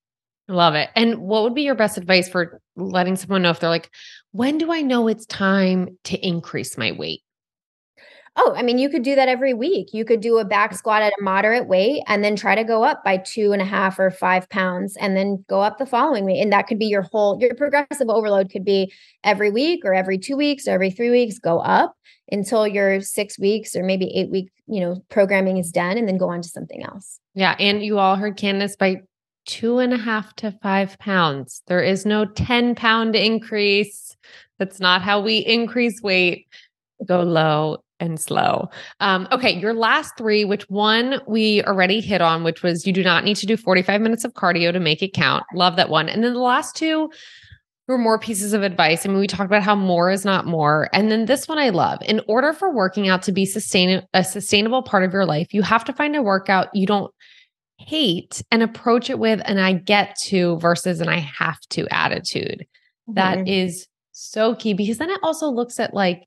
[0.49, 0.91] Love it.
[0.95, 3.91] And what would be your best advice for letting someone know if they're like,
[4.33, 7.23] when do I know it's time to increase my weight?
[8.37, 9.89] Oh, I mean, you could do that every week.
[9.93, 12.83] You could do a back squat at a moderate weight and then try to go
[12.83, 16.25] up by two and a half or five pounds and then go up the following
[16.25, 16.41] week.
[16.41, 18.91] And that could be your whole, your progressive overload could be
[19.23, 21.95] every week or every two weeks or every three weeks, go up
[22.31, 26.17] until your six weeks or maybe eight week, you know, programming is done and then
[26.17, 27.21] go on to something else.
[27.35, 27.55] Yeah.
[27.59, 29.03] And you all heard Candace by
[29.45, 31.63] two and a half to five pounds.
[31.67, 34.17] There is no 10 pound increase.
[34.59, 36.47] That's not how we increase weight.
[37.05, 38.69] Go low and slow.
[39.01, 43.03] Um, okay, your last three, which one we already hit on, which was you do
[43.03, 45.45] not need to do 45 minutes of cardio to make it count.
[45.55, 46.09] Love that one.
[46.09, 47.11] And then the last two
[47.89, 49.05] were more pieces of advice.
[49.05, 50.89] I mean, we talked about how more is not more.
[50.93, 52.01] And then this one I love.
[52.03, 55.63] In order for working out to be sustain a sustainable part of your life, you
[55.63, 57.13] have to find a workout you don't
[57.79, 62.67] hate and approach it with an I get to versus an I have to attitude.
[63.09, 63.15] Mm-hmm.
[63.15, 66.25] That is so key because then it also looks at like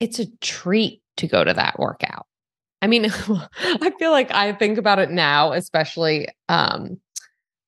[0.00, 2.26] it's a treat to go to that workout.
[2.82, 3.06] I mean,
[3.58, 7.00] I feel like I think about it now, especially um,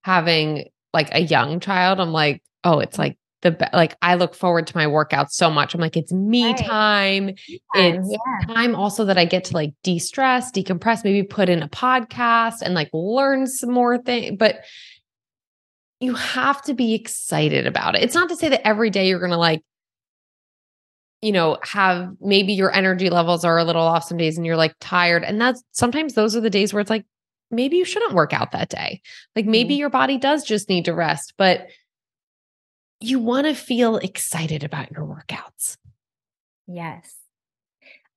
[0.02, 2.00] having like a young child.
[2.00, 5.50] I'm like, oh, it's like the be- like I look forward to my workouts so
[5.50, 5.74] much.
[5.74, 6.58] I'm like, it's me right.
[6.58, 7.28] time.
[7.74, 8.54] It's yeah.
[8.54, 12.74] time also that I get to like de-stress, decompress, maybe put in a podcast and
[12.74, 14.36] like learn some more things.
[14.38, 14.64] But
[16.00, 18.02] you have to be excited about it.
[18.02, 19.62] It's not to say that every day you're gonna like
[21.22, 24.56] you know, have maybe your energy levels are a little off some days and you're
[24.56, 25.24] like tired.
[25.24, 27.04] And that's sometimes those are the days where it's like,
[27.50, 29.00] maybe you shouldn't work out that day.
[29.34, 29.80] Like maybe mm-hmm.
[29.80, 31.66] your body does just need to rest, but
[33.00, 35.76] you want to feel excited about your workouts.
[36.66, 37.16] Yes.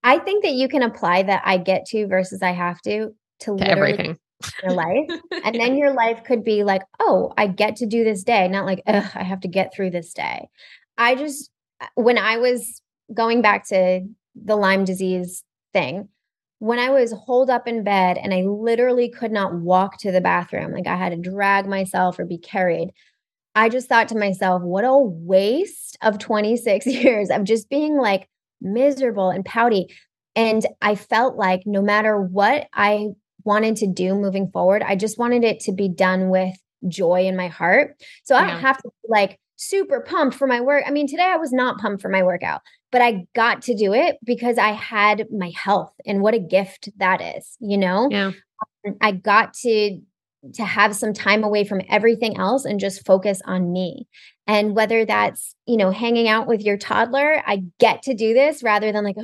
[0.03, 3.57] I think that you can apply that I get to versus I have to to,
[3.57, 4.17] to everything
[4.63, 5.09] your life.
[5.43, 8.65] and then your life could be like, oh, I get to do this day, not
[8.65, 10.49] like, I have to get through this day.
[10.97, 11.49] I just,
[11.95, 12.81] when I was
[13.13, 14.01] going back to
[14.35, 15.43] the Lyme disease
[15.73, 16.09] thing,
[16.59, 20.21] when I was holed up in bed and I literally could not walk to the
[20.21, 22.91] bathroom, like I had to drag myself or be carried,
[23.55, 28.27] I just thought to myself, what a waste of 26 years of just being like
[28.61, 29.87] miserable and pouty.
[30.35, 33.07] And I felt like no matter what I
[33.43, 36.55] wanted to do moving forward, I just wanted it to be done with
[36.87, 37.95] joy in my heart.
[38.23, 40.83] So I don't have to like super pumped for my work.
[40.87, 43.93] I mean, today I was not pumped for my workout but I got to do
[43.93, 48.09] it because I had my health and what a gift that is, you know?
[48.11, 48.31] Yeah.
[48.85, 49.99] Um, I got to
[50.55, 54.07] to have some time away from everything else and just focus on me.
[54.47, 58.63] And whether that's, you know, hanging out with your toddler, I get to do this
[58.63, 59.17] rather than like,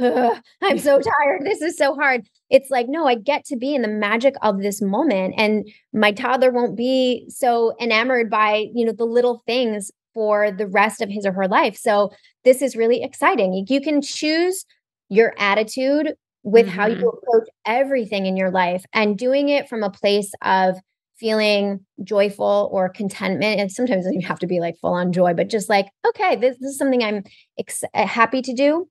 [0.61, 1.41] I'm so tired.
[1.43, 2.27] This is so hard.
[2.51, 5.33] It's like, no, I get to be in the magic of this moment.
[5.37, 10.65] And my toddler won't be so enamored by, you know, the little things for the
[10.65, 11.77] rest of his or her life.
[11.77, 12.11] So
[12.43, 13.67] this is really exciting.
[13.69, 14.65] You can choose
[15.09, 16.75] your attitude with mm-hmm.
[16.75, 17.07] how you mm-hmm.
[17.07, 20.75] approach everything in your life and doing it from a place of
[21.19, 23.59] feeling joyful or contentment.
[23.59, 26.57] And sometimes you have to be like full on joy, but just like, okay, this,
[26.59, 27.23] this is something I'm
[27.59, 28.89] ex- uh, happy to do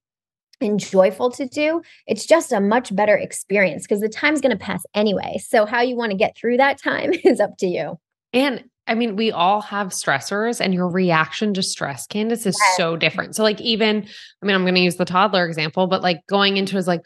[0.60, 1.82] and joyful to do.
[2.06, 5.38] It's just a much better experience because the time's going to pass anyway.
[5.44, 7.98] So, how you want to get through that time is up to you.
[8.32, 12.76] And I mean, we all have stressors, and your reaction to stress, Candace, is yes.
[12.76, 13.34] so different.
[13.34, 14.06] So, like, even,
[14.42, 17.00] I mean, I'm going to use the toddler example, but like going into is like,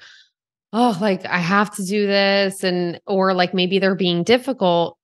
[0.72, 4.98] oh, like I have to do this, and, or like maybe they're being difficult.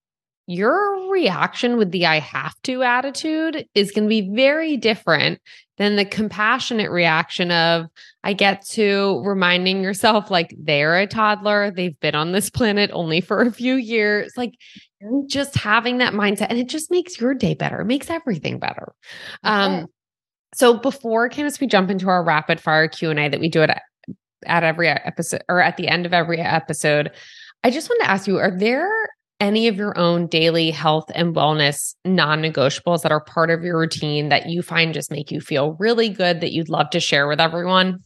[0.48, 5.40] Your reaction with the I have to attitude is going to be very different
[5.76, 7.86] than the compassionate reaction of,
[8.22, 13.20] I get to reminding yourself, like, they're a toddler, they've been on this planet only
[13.20, 14.32] for a few years.
[14.36, 14.54] Like,
[15.28, 17.80] just having that mindset and it just makes your day better.
[17.80, 18.94] It makes everything better.
[19.42, 19.86] Um,
[20.54, 23.62] so before Candace, we jump into our rapid fire Q and A that we do
[23.62, 23.82] at
[24.44, 27.10] at every episode or at the end of every episode,
[27.64, 29.08] I just want to ask you: Are there
[29.40, 33.78] any of your own daily health and wellness non negotiables that are part of your
[33.78, 37.28] routine that you find just make you feel really good that you'd love to share
[37.28, 38.00] with everyone?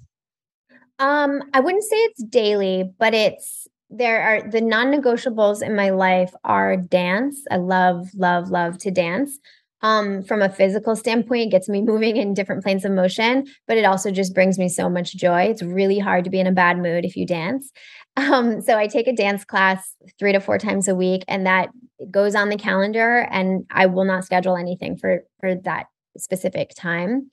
[0.98, 6.32] Um, I wouldn't say it's daily, but it's there are the non-negotiables in my life
[6.44, 7.40] are dance.
[7.50, 9.38] I love, love, love to dance.
[9.82, 13.76] Um, from a physical standpoint, it gets me moving in different planes of motion, but
[13.76, 15.42] it also just brings me so much joy.
[15.42, 17.70] It's really hard to be in a bad mood if you dance.
[18.16, 21.70] Um, so I take a dance class three to four times a week, and that
[22.10, 25.86] goes on the calendar, and I will not schedule anything for for that
[26.18, 27.30] specific time.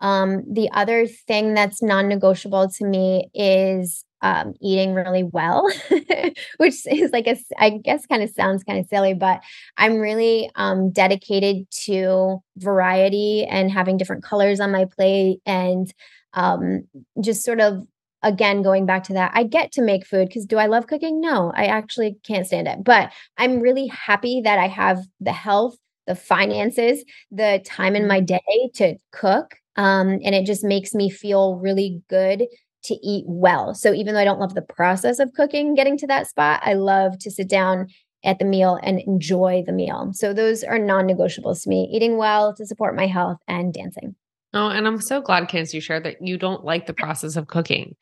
[0.00, 5.70] Um, the other thing that's non-negotiable to me is um, eating really well,
[6.56, 9.40] which is like a, I guess kind of sounds kind of silly, but
[9.76, 15.92] I'm really um, dedicated to variety and having different colors on my plate and
[16.34, 16.84] um,
[17.20, 17.86] just sort of
[18.22, 21.20] again going back to that i get to make food because do i love cooking
[21.20, 25.76] no i actually can't stand it but i'm really happy that i have the health
[26.08, 28.36] the finances the time in my mm-hmm.
[28.36, 32.44] day to cook um, and it just makes me feel really good
[32.84, 33.74] to eat well.
[33.74, 36.74] So even though I don't love the process of cooking, getting to that spot, I
[36.74, 37.88] love to sit down
[38.24, 40.10] at the meal and enjoy the meal.
[40.12, 44.16] So those are non-negotiables to me: eating well to support my health and dancing.
[44.54, 47.48] Oh, and I'm so glad, Candace, you shared that you don't like the process of
[47.48, 47.94] cooking.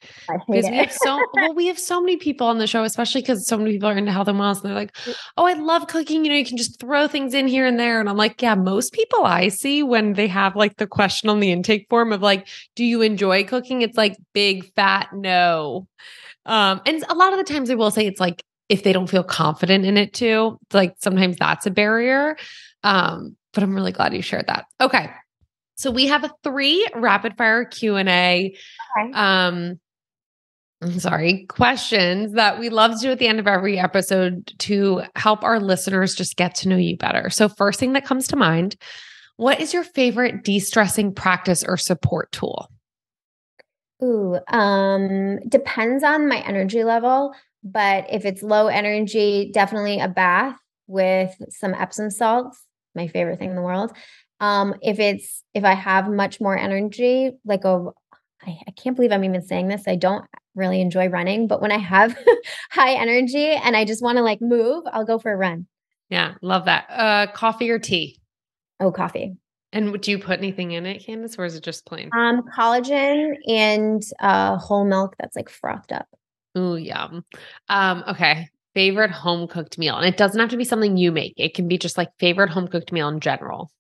[0.47, 3.49] Because we have so well, we have so many people on the show, especially because
[3.49, 4.97] so many people are into health and wellness, and they're like.
[5.37, 6.25] "Oh, I love cooking.
[6.25, 8.55] You know, you can just throw things in here and there." And I'm like, "Yeah,
[8.55, 12.23] most people I see when they have like the question on the intake form of
[12.23, 13.83] like, do you enjoy cooking?
[13.83, 15.89] It's like big fat no."
[16.45, 19.11] Um, and a lot of the times they will say it's like if they don't
[19.11, 20.59] feel confident in it too.
[20.73, 22.37] Like sometimes that's a barrier.
[22.85, 24.67] Um, but I'm really glad you shared that.
[24.81, 25.11] Okay.
[25.77, 28.57] So we have a three rapid fire Q and A.
[28.99, 29.13] Okay.
[29.13, 29.79] Um,
[30.83, 35.03] I'm sorry, questions that we love to do at the end of every episode to
[35.15, 37.31] help our listeners just get to know you better.
[37.31, 38.77] So, first thing that comes to mind,
[39.37, 42.71] what is your favorite de-stressing practice or support tool?
[44.03, 50.59] Ooh, um, depends on my energy level, but if it's low energy, definitely a bath
[50.87, 52.63] with some Epsom salts,
[52.95, 53.93] my favorite thing in the world.
[54.41, 57.87] Um, if it's if I have much more energy, like a
[58.43, 59.85] I, I can't believe I'm even saying this.
[59.87, 60.25] I don't
[60.55, 62.17] really enjoy running, but when I have
[62.71, 65.67] high energy and I just want to like move, I'll go for a run.
[66.11, 66.87] Yeah, love that.
[66.91, 68.21] Uh coffee or tea?
[68.81, 69.37] Oh, coffee.
[69.73, 72.11] And do you put anything in it, Candace, or is it just plain?
[72.17, 76.07] Um, collagen and uh whole milk that's like frothed up.
[76.57, 77.25] Ooh, yum.
[77.69, 78.49] Um, okay.
[78.75, 79.97] Favorite home cooked meal.
[79.97, 81.35] And it doesn't have to be something you make.
[81.37, 83.71] It can be just like favorite home cooked meal in general.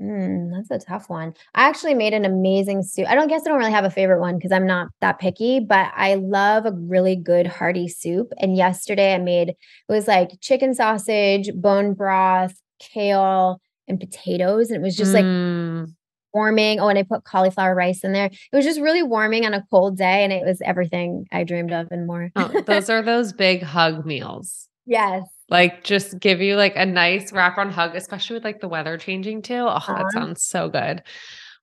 [0.00, 1.34] Mm, that's a tough one.
[1.54, 3.06] I actually made an amazing soup.
[3.08, 5.60] I don't guess I don't really have a favorite one because I'm not that picky,
[5.60, 8.32] but I love a really good hearty soup.
[8.38, 9.56] And yesterday I made it
[9.88, 14.70] was like chicken sausage, bone broth, kale, and potatoes.
[14.70, 15.80] And it was just mm.
[15.82, 15.90] like
[16.32, 16.80] warming.
[16.80, 18.26] Oh, and I put cauliflower rice in there.
[18.26, 21.72] It was just really warming on a cold day, and it was everything I dreamed
[21.72, 22.30] of and more.
[22.36, 24.68] oh, those are those big hug meals.
[24.86, 28.68] Yes like just give you like a nice wrap on hug, especially with like the
[28.68, 29.54] weather changing too.
[29.54, 29.94] Oh, uh-huh.
[29.94, 31.02] that sounds so good.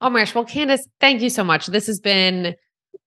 [0.01, 0.35] Oh my gosh.
[0.35, 1.67] Well, Candace, thank you so much.
[1.67, 2.55] This has been,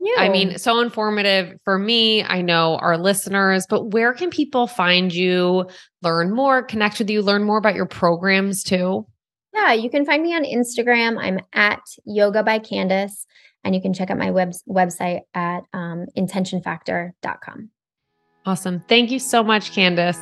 [0.01, 0.15] you.
[0.19, 2.25] I mean, so informative for me.
[2.25, 5.67] I know our listeners, but where can people find you,
[6.03, 9.07] learn more, connect with you, learn more about your programs too?
[9.53, 11.19] Yeah, you can find me on Instagram.
[11.21, 13.27] I'm at Yoga by Candace,
[13.63, 17.71] and you can check out my web- website at um, intentionfactor.com.
[18.47, 18.81] Awesome.
[18.89, 20.19] Thank you so much, Candace.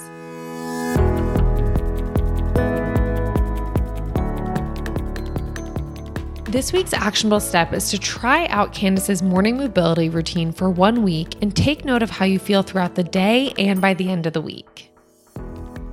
[6.49, 11.35] This week's actionable step is to try out Candace's morning mobility routine for one week
[11.43, 14.33] and take note of how you feel throughout the day and by the end of
[14.33, 14.91] the week.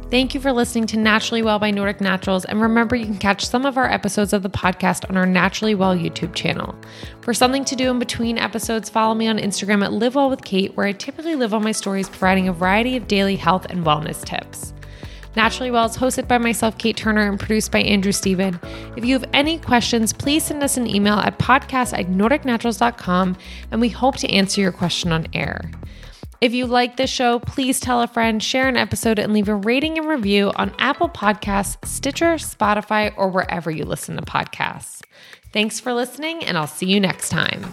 [0.10, 2.46] Thank you for listening to Naturally Well by Nordic Naturals.
[2.46, 5.76] And remember, you can catch some of our episodes of the podcast on our Naturally
[5.76, 6.74] Well YouTube channel.
[7.20, 10.46] For something to do in between episodes, follow me on Instagram at Live Well with
[10.46, 13.86] Kate, where I typically live on my stories providing a variety of daily health and
[13.86, 14.74] wellness tips.
[15.36, 18.60] Naturally Well is hosted by myself, Kate Turner, and produced by Andrew Steven.
[18.96, 23.38] If you have any questions, please send us an email at podcast at nordicnaturals.com,
[23.72, 25.72] and we hope to answer your question on air.
[26.42, 29.56] If you like this show, please tell a friend, share an episode, and leave a
[29.56, 35.02] rating and review on Apple Podcasts, Stitcher, Spotify, or wherever you listen to podcasts.
[35.54, 37.66] Thanks for listening, and I'll see you next time.